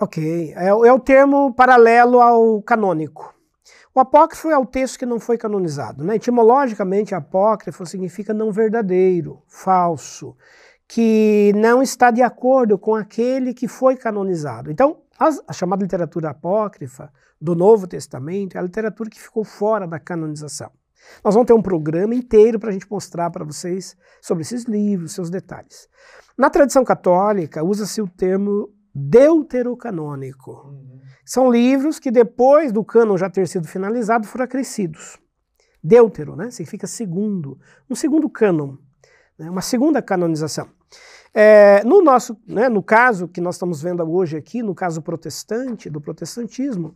[0.00, 3.34] Ok, é, é, o termo paralelo ao canônico.
[3.94, 6.02] O apócrifo é o texto que não foi canonizado.
[6.02, 6.16] Né?
[6.16, 10.34] Etimologicamente, apócrifo significa não verdadeiro, falso,
[10.88, 14.70] que não está de acordo com aquele que foi canonizado.
[14.70, 14.98] Então,
[15.46, 20.70] a chamada literatura apócrifa do Novo Testamento é a literatura que ficou fora da canonização.
[21.22, 25.12] Nós vamos ter um programa inteiro para a gente mostrar para vocês sobre esses livros,
[25.12, 25.88] seus detalhes.
[26.36, 30.52] Na tradição católica, usa-se o termo deuterocanônico.
[30.52, 31.00] Uhum.
[31.24, 35.18] São livros que, depois do cânon já ter sido finalizado, foram acrescidos.
[35.82, 36.50] Deutero, né?
[36.50, 37.58] Significa segundo.
[37.88, 38.76] Um segundo cânon,
[39.38, 39.50] né?
[39.50, 40.68] uma segunda canonização.
[41.32, 45.88] É, no nosso, né, no caso que nós estamos vendo hoje aqui, no caso protestante,
[45.88, 46.94] do protestantismo,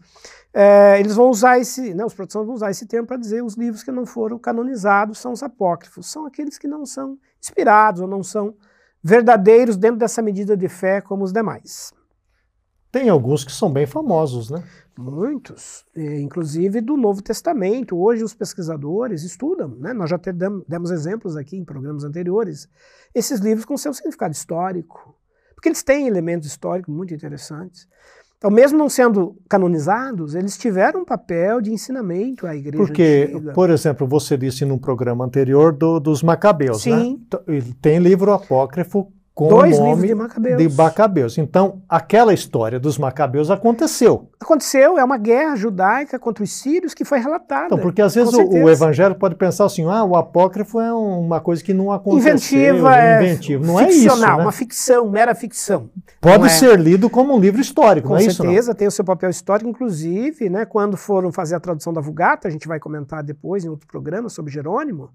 [0.53, 3.55] é, eles vão usar esse, né, os protestantes vão usar esse termo para dizer os
[3.55, 8.09] livros que não foram canonizados são os apócrifos, são aqueles que não são inspirados ou
[8.09, 8.55] não são
[9.03, 11.93] verdadeiros dentro dessa medida de fé como os demais.
[12.95, 14.63] Tem alguns que são bem famosos, né?
[14.97, 17.99] Muitos, inclusive do Novo Testamento.
[17.99, 19.93] Hoje os pesquisadores estudam, né?
[19.93, 20.17] nós já
[20.69, 22.69] demos exemplos aqui em programas anteriores,
[23.13, 25.13] esses livros com seu significado histórico,
[25.57, 27.89] porque eles têm elementos históricos muito interessantes.
[28.39, 32.77] Então, mesmo não sendo canonizados, eles tiveram um papel de ensinamento à igreja.
[32.77, 33.53] Porque, antiga.
[33.55, 37.01] por exemplo, você disse num programa anterior do, dos Macabeus, né?
[37.01, 37.27] Sim.
[37.49, 37.61] né?
[37.83, 40.59] Tem livro apócrifo com Dois o nome de Macabeus.
[40.59, 41.39] de Macabeus.
[41.39, 44.31] Então, aquela história dos Macabeus aconteceu.
[44.41, 47.67] Aconteceu, é uma guerra judaica contra os sírios que foi relatada.
[47.67, 51.41] Então, porque às vezes o, o, evangelho pode pensar assim, ah, o apócrifo é uma
[51.41, 52.33] coisa que não aconteceu.
[52.33, 53.67] Inventiva, é inventivo.
[53.67, 54.33] Não é isso, né?
[54.35, 55.91] uma ficção, mera ficção.
[56.21, 56.49] Pode é.
[56.51, 58.37] ser lido como um livro histórico, com não é isso?
[58.37, 62.01] Com certeza, tem o seu papel histórico, inclusive, né, quando foram fazer a tradução da
[62.01, 65.11] Vulgata, a gente vai comentar depois em outro programa sobre Jerônimo,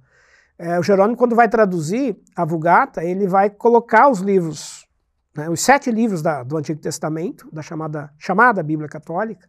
[0.59, 4.85] é, o Jerônimo, quando vai traduzir a Vulgata, ele vai colocar os livros,
[5.33, 9.47] né, os sete livros da, do Antigo Testamento, da chamada, chamada Bíblia Católica,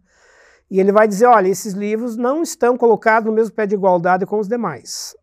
[0.71, 4.25] e ele vai dizer: olha, esses livros não estão colocados no mesmo pé de igualdade
[4.25, 5.17] com os demais.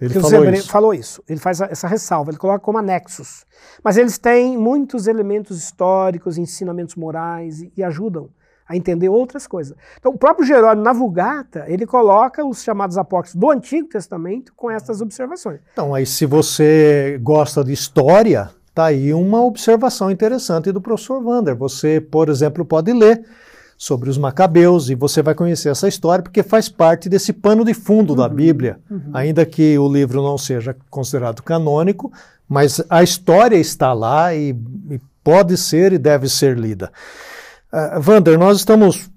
[0.00, 0.68] Ele falou isso.
[0.68, 1.22] falou isso.
[1.28, 3.46] Ele faz essa ressalva, ele coloca como anexos.
[3.84, 8.28] Mas eles têm muitos elementos históricos, ensinamentos morais e, e ajudam
[8.68, 9.76] a entender outras coisas.
[9.98, 14.70] Então, o próprio Jerônimo, na Vulgata, ele coloca os chamados apócrifos do Antigo Testamento com
[14.70, 15.60] essas observações.
[15.72, 21.54] Então, aí se você gosta de história, tá aí uma observação interessante do professor Wander.
[21.56, 23.24] Você, por exemplo, pode ler
[23.76, 27.74] sobre os macabeus e você vai conhecer essa história porque faz parte desse pano de
[27.74, 29.10] fundo uhum, da Bíblia, uhum.
[29.12, 32.12] ainda que o livro não seja considerado canônico,
[32.48, 34.56] mas a história está lá e,
[34.90, 36.90] e pode ser e deve ser lida.
[37.74, 39.10] Uh, Vander, nós estamos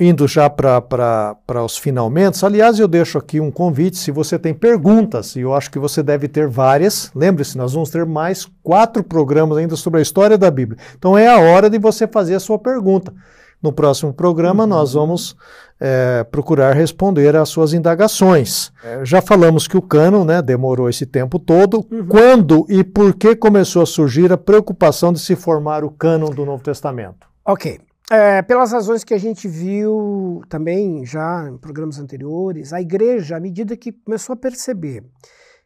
[0.00, 2.44] indo já para os finalmente.
[2.44, 6.00] Aliás, eu deixo aqui um convite, se você tem perguntas, e eu acho que você
[6.00, 10.48] deve ter várias, lembre-se, nós vamos ter mais quatro programas ainda sobre a história da
[10.48, 10.78] Bíblia.
[10.96, 13.12] Então é a hora de você fazer a sua pergunta.
[13.60, 14.68] No próximo programa, uhum.
[14.68, 15.34] nós vamos
[15.80, 18.70] é, procurar responder às suas indagações.
[18.84, 21.84] É, já falamos que o cano né, demorou esse tempo todo.
[21.90, 22.06] Uhum.
[22.06, 26.44] Quando e por que começou a surgir a preocupação de se formar o cânon do
[26.44, 27.26] Novo Testamento?
[27.44, 27.80] Ok.
[28.10, 33.40] É, pelas razões que a gente viu também já em programas anteriores, a igreja, à
[33.40, 35.02] medida que começou a perceber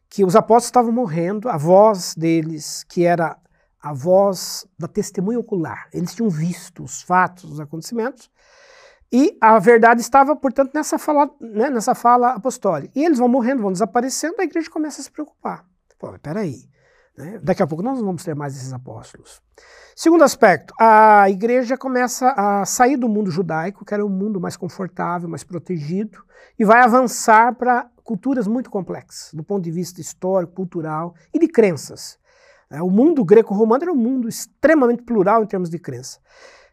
[0.08, 3.36] que os apóstolos estavam morrendo, a voz deles, que era
[3.82, 5.88] a voz da testemunha ocular.
[5.92, 8.30] Eles tinham visto os fatos, os acontecimentos,
[9.12, 12.92] e a verdade estava, portanto, nessa fala, né, nessa fala apostólica.
[12.94, 15.64] E eles vão morrendo, vão desaparecendo, a igreja começa a se preocupar.
[15.98, 16.68] Pô, peraí?
[17.42, 19.40] Daqui a pouco nós não vamos ter mais esses apóstolos.
[19.94, 24.56] Segundo aspecto, a igreja começa a sair do mundo judaico, que era um mundo mais
[24.56, 26.22] confortável, mais protegido,
[26.58, 31.48] e vai avançar para culturas muito complexas, do ponto de vista histórico, cultural e de
[31.48, 32.18] crenças.
[32.70, 36.18] É, o mundo greco-romano era um mundo extremamente plural em termos de crença.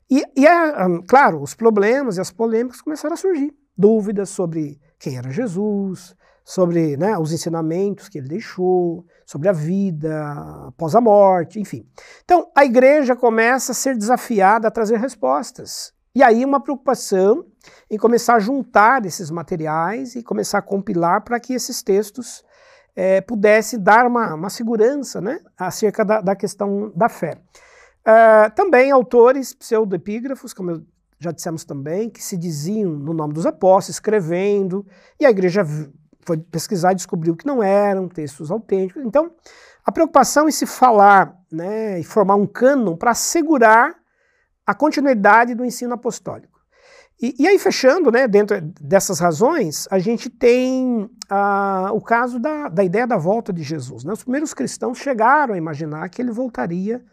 [0.10, 0.74] E, e é,
[1.08, 3.54] claro, os problemas e as polêmicas começaram a surgir.
[3.78, 6.16] Dúvidas sobre quem era Jesus,
[6.46, 10.32] sobre né, os ensinamentos que ele deixou, sobre a vida
[10.68, 11.84] após a morte, enfim.
[12.24, 15.92] Então, a igreja começa a ser desafiada a trazer respostas.
[16.14, 17.46] E aí, uma preocupação
[17.90, 22.44] em começar a juntar esses materiais e começar a compilar para que esses textos
[22.96, 27.42] é, pudesse dar uma, uma segurança né, acerca da, da questão da fé.
[28.08, 30.84] Uh, também autores pseudoepígrafos, como eu
[31.20, 34.86] já dissemos também, que se diziam no nome dos apóstolos, escrevendo,
[35.20, 35.66] e a igreja
[36.26, 39.04] foi pesquisar e descobriu que não eram textos autênticos.
[39.06, 39.32] Então,
[39.86, 43.96] a preocupação em se falar né, e formar um cânon para assegurar
[44.66, 46.56] a continuidade do ensino apostólico.
[47.22, 52.68] E, e, aí, fechando, né, dentro dessas razões, a gente tem ah, o caso da,
[52.68, 54.04] da ideia da volta de Jesus.
[54.04, 54.12] Né?
[54.12, 57.04] Os primeiros cristãos chegaram a imaginar que ele voltaria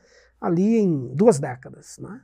[0.41, 1.99] ali em duas décadas.
[2.01, 2.21] Né?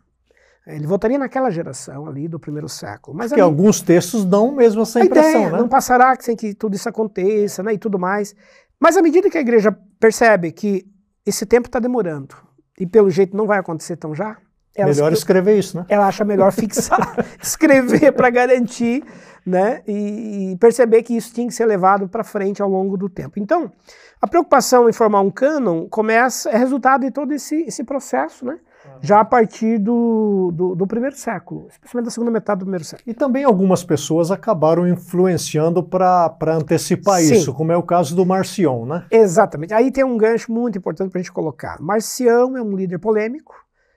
[0.69, 3.17] Ele voltaria naquela geração ali do primeiro século.
[3.17, 5.59] Mas Porque ali, alguns textos dão mesmo essa impressão, ideia, né?
[5.59, 8.35] Não passará sem que tudo isso aconteça né, e tudo mais.
[8.79, 10.87] Mas à medida que a igreja percebe que
[11.25, 12.37] esse tempo está demorando
[12.79, 14.37] e pelo jeito não vai acontecer tão já,
[14.77, 15.87] melhor escrever isso, né?
[15.89, 19.03] Ela acha melhor fixar, escrever para garantir,
[19.45, 19.83] né?
[19.87, 23.41] E, e, perceber que isso tinha que ser levado para frente ao longo do tempo.
[23.41, 23.73] Então,
[24.21, 28.59] a preocupação em formar um cânon começa, é resultado de todo esse, esse processo, né?
[29.01, 33.09] Já a partir do, do, do, primeiro século, especialmente da segunda metade do primeiro século.
[33.09, 37.35] E também algumas pessoas acabaram influenciando para antecipar Sim.
[37.35, 39.07] isso, como é o caso do Marcion, né?
[39.11, 39.73] Exatamente.
[39.73, 41.81] Aí tem um gancho muito importante para a gente colocar.
[41.81, 43.55] Marcião é um líder polêmico,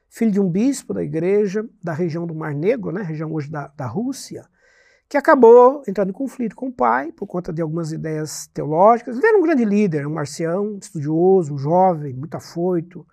[0.09, 3.67] filho de um bispo da igreja da região do Mar Negro, né, região hoje da,
[3.75, 4.45] da Rússia,
[5.07, 9.17] que acabou entrando em conflito com o pai por conta de algumas ideias teológicas.
[9.17, 13.05] Ele era um grande líder, um marcião, estudioso, um jovem, muito afoito,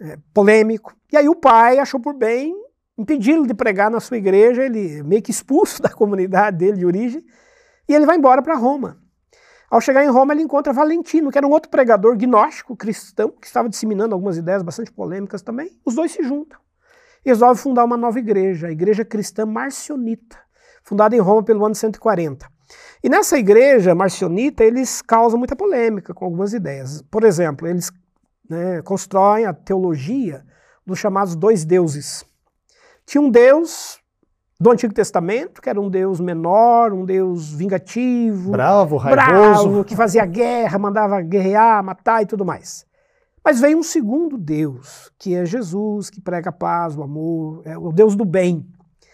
[0.00, 0.94] é, polêmico.
[1.12, 2.54] E aí o pai achou por bem
[2.98, 7.24] impedi-lo de pregar na sua igreja, ele meio que expulso da comunidade dele de origem,
[7.88, 8.98] e ele vai embora para Roma.
[9.68, 13.46] Ao chegar em Roma, ele encontra Valentino, que era um outro pregador gnóstico cristão, que
[13.46, 15.76] estava disseminando algumas ideias bastante polêmicas também.
[15.84, 16.58] Os dois se juntam
[17.24, 20.38] e resolvem fundar uma nova igreja, a Igreja Cristã Marcionita,
[20.84, 22.46] fundada em Roma pelo ano 140.
[23.02, 27.02] E nessa igreja marcionita, eles causam muita polêmica com algumas ideias.
[27.02, 27.90] Por exemplo, eles
[28.48, 30.44] né, constroem a teologia
[30.84, 32.24] dos chamados dois deuses.
[33.04, 34.00] Tinha um Deus
[34.58, 39.94] do Antigo Testamento, que era um Deus menor, um Deus vingativo, bravo, raivoso, bravo, que
[39.94, 42.86] fazia guerra, mandava guerrear, matar e tudo mais.
[43.44, 47.78] Mas veio um segundo Deus, que é Jesus, que prega a paz, o amor, é
[47.78, 48.66] o Deus do bem.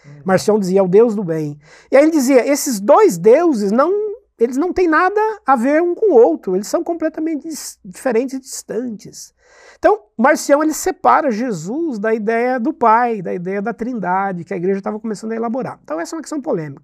[0.05, 0.21] Hum.
[0.25, 1.59] Marcião dizia, é o Deus do bem.
[1.91, 4.02] E aí ele dizia, esses dois deuses não,
[4.43, 7.47] eles não têm nada a ver um com o outro, eles são completamente
[7.83, 9.33] diferentes e distantes.
[9.77, 14.57] Então, Marcião ele separa Jesus da ideia do Pai, da ideia da Trindade, que a
[14.57, 15.79] igreja estava começando a elaborar.
[15.83, 16.83] Então, essa é uma questão polêmica.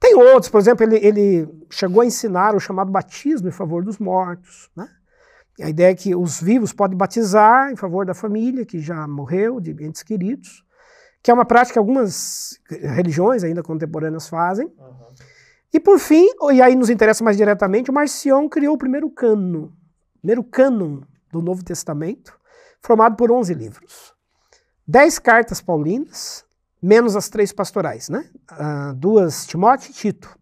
[0.00, 3.98] Tem outros, por exemplo, ele, ele chegou a ensinar o chamado batismo em favor dos
[3.98, 4.68] mortos.
[4.74, 4.88] Né?
[5.60, 9.60] A ideia é que os vivos podem batizar em favor da família que já morreu,
[9.60, 10.64] de entes queridos,
[11.22, 14.66] que é uma prática que algumas religiões ainda contemporâneas fazem.
[14.66, 15.31] Uhum.
[15.72, 19.74] E por fim, e aí nos interessa mais diretamente, o Marcião criou o primeiro cano,
[20.20, 21.00] primeiro cânon
[21.30, 22.38] do Novo Testamento,
[22.82, 24.12] formado por 11 livros.
[24.86, 26.44] Dez cartas paulinas,
[26.82, 28.28] menos as três pastorais, né?
[28.50, 30.36] Uh, duas Timóteo e Tito.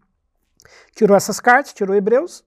[0.97, 2.45] Tirou essas cartas, tirou Hebreus,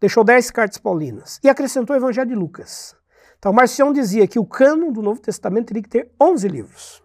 [0.00, 2.96] deixou dez cartas paulinas e acrescentou o Evangelho de Lucas.
[3.38, 7.03] Então, Marcião dizia que o cânon do Novo Testamento teria que ter 11 livros.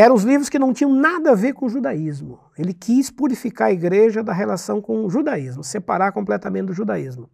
[0.00, 2.38] Eram os livros que não tinham nada a ver com o judaísmo.
[2.56, 7.28] Ele quis purificar a igreja da relação com o judaísmo, separar completamente do judaísmo.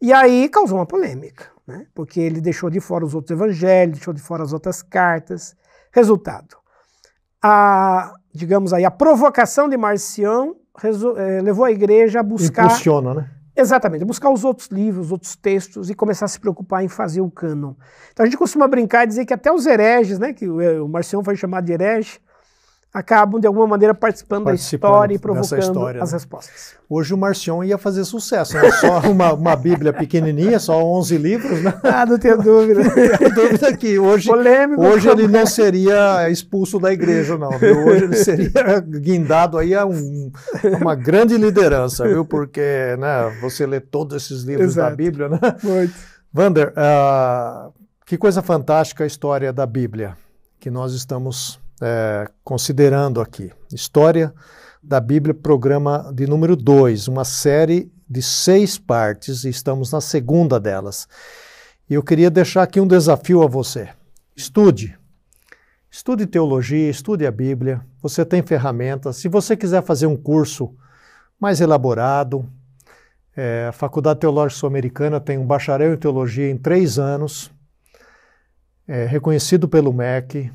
[0.00, 1.86] E aí causou uma polêmica, né?
[1.94, 5.54] porque ele deixou de fora os outros evangelhos, deixou de fora as outras cartas.
[5.92, 6.56] Resultado:
[7.40, 10.56] a, digamos aí, a provocação de Marcião
[11.16, 12.64] é, levou a igreja a buscar.
[12.64, 13.30] Impulsiona, né?
[13.62, 17.20] Exatamente, buscar os outros livros, os outros textos e começar a se preocupar em fazer
[17.20, 17.74] o cânon.
[18.12, 20.88] Então a gente costuma brincar e dizer que até os hereges, né, que o, o
[20.88, 22.18] Marcião foi chamado de herege,
[22.92, 26.16] acabam de alguma maneira participando, participando da história e provocando história, as né?
[26.16, 26.74] respostas.
[26.88, 28.70] Hoje o Marcion ia fazer sucesso, né?
[28.72, 31.72] só uma, uma Bíblia pequenininha, só 11 livros, né?
[31.82, 32.84] Ah, não tenho dúvida.
[32.84, 37.58] não tenho dúvida que hoje, Polêmico, hoje ele não seria expulso da igreja, não.
[37.58, 37.86] Viu?
[37.86, 40.30] Hoje ele seria guindado aí a, um,
[40.78, 42.26] uma grande liderança, viu?
[42.26, 44.90] Porque né, você lê todos esses livros Exato.
[44.90, 45.38] da Bíblia, né?
[45.62, 45.94] Muito.
[46.30, 47.72] Vander, uh,
[48.04, 50.14] que coisa fantástica a história da Bíblia
[50.60, 53.50] que nós estamos é, considerando aqui.
[53.72, 54.32] História
[54.82, 60.60] da Bíblia, programa de número 2, uma série de seis partes, e estamos na segunda
[60.60, 61.08] delas.
[61.90, 63.88] E eu queria deixar aqui um desafio a você.
[64.36, 64.96] Estude.
[65.90, 67.84] Estude teologia, estude a Bíblia.
[68.00, 69.16] Você tem ferramentas.
[69.16, 70.74] Se você quiser fazer um curso
[71.38, 72.48] mais elaborado,
[73.36, 77.50] é, a Faculdade Teológica Sul-Americana tem um bacharel em teologia em três anos,
[78.86, 80.50] é, reconhecido pelo MEC,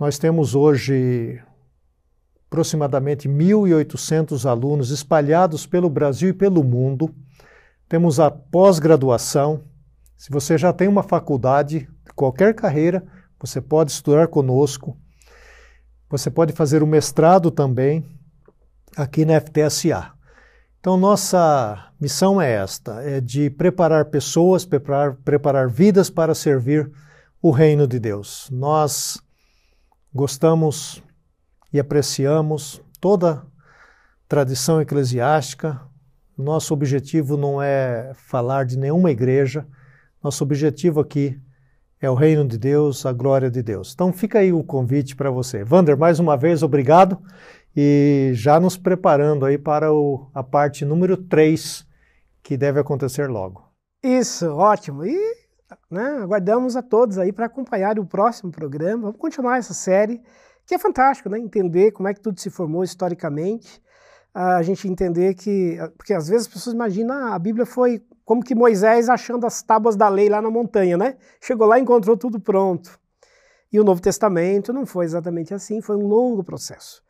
[0.00, 1.38] nós temos hoje
[2.46, 7.14] aproximadamente 1.800 alunos espalhados pelo Brasil e pelo mundo.
[7.86, 9.62] Temos a pós-graduação.
[10.16, 11.86] Se você já tem uma faculdade,
[12.16, 13.04] qualquer carreira,
[13.38, 14.96] você pode estudar conosco.
[16.08, 18.02] Você pode fazer o mestrado também
[18.96, 20.12] aqui na FTSA.
[20.80, 26.90] Então, nossa missão é esta: é de preparar pessoas, preparar, preparar vidas para servir
[27.42, 28.48] o reino de Deus.
[28.50, 29.22] Nós
[30.12, 31.02] Gostamos
[31.72, 33.46] e apreciamos toda
[34.28, 35.80] tradição eclesiástica.
[36.36, 39.66] Nosso objetivo não é falar de nenhuma igreja,
[40.22, 41.40] nosso objetivo aqui
[42.00, 43.92] é o reino de Deus, a glória de Deus.
[43.92, 45.62] Então fica aí o convite para você.
[45.62, 47.20] Vander, mais uma vez, obrigado.
[47.76, 51.86] E já nos preparando aí para o, a parte número 3,
[52.42, 53.62] que deve acontecer logo.
[54.02, 55.04] Isso, ótimo.
[55.04, 55.39] E
[55.90, 56.18] né?
[56.22, 59.02] Aguardamos a todos aí para acompanhar o próximo programa.
[59.04, 60.20] Vamos continuar essa série,
[60.66, 61.38] que é fantástico, né?
[61.38, 63.82] Entender como é que tudo se formou historicamente.
[64.32, 65.76] A gente entender que.
[65.96, 69.60] Porque às vezes as pessoas imaginam ah, a Bíblia foi como que Moisés achando as
[69.62, 71.16] tábuas da lei lá na montanha, né?
[71.40, 72.98] Chegou lá e encontrou tudo pronto.
[73.72, 77.02] E o Novo Testamento não foi exatamente assim, foi um longo processo.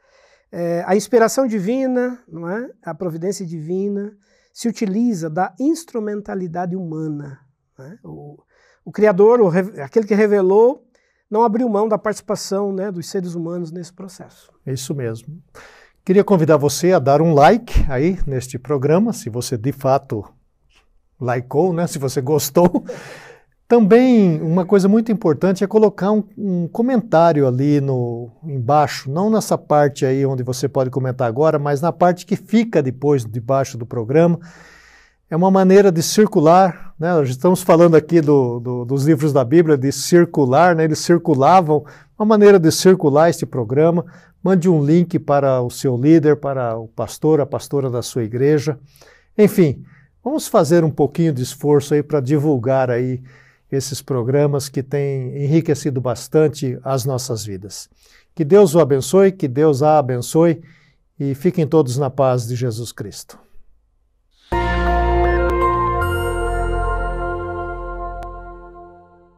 [0.53, 2.71] É, a inspiração divina, não é?
[2.83, 4.17] a providência divina,
[4.53, 7.41] se utiliza da instrumentalidade humana.
[7.79, 7.99] Né?
[8.05, 8.43] O,
[8.85, 9.49] o Criador, o,
[9.83, 10.85] aquele que revelou,
[11.31, 14.51] não abriu mão da participação né, dos seres humanos nesse processo.
[14.67, 15.41] É isso mesmo.
[16.05, 20.25] Queria convidar você a dar um like aí neste programa, se você de fato
[21.21, 22.85] likeou, né, se você gostou.
[23.69, 29.57] Também uma coisa muito importante é colocar um, um, comentário ali no embaixo, não nessa
[29.57, 33.87] parte aí onde você pode comentar agora, mas na parte que fica depois debaixo do
[33.87, 34.41] programa
[35.31, 37.15] é uma maneira de circular, né?
[37.15, 40.85] Nós estamos falando aqui do, do, dos livros da Bíblia de circular, né?
[40.85, 41.85] eles circulavam,
[42.19, 44.05] uma maneira de circular este programa.
[44.43, 48.77] Mande um link para o seu líder, para o pastor, a pastora da sua igreja.
[49.39, 49.85] Enfim,
[50.25, 53.23] vamos fazer um pouquinho de esforço aí para divulgar aí
[53.71, 57.89] esses programas que têm enriquecido bastante as nossas vidas.
[58.35, 60.61] Que Deus o abençoe, que Deus a abençoe
[61.19, 63.50] e fiquem todos na paz de Jesus Cristo.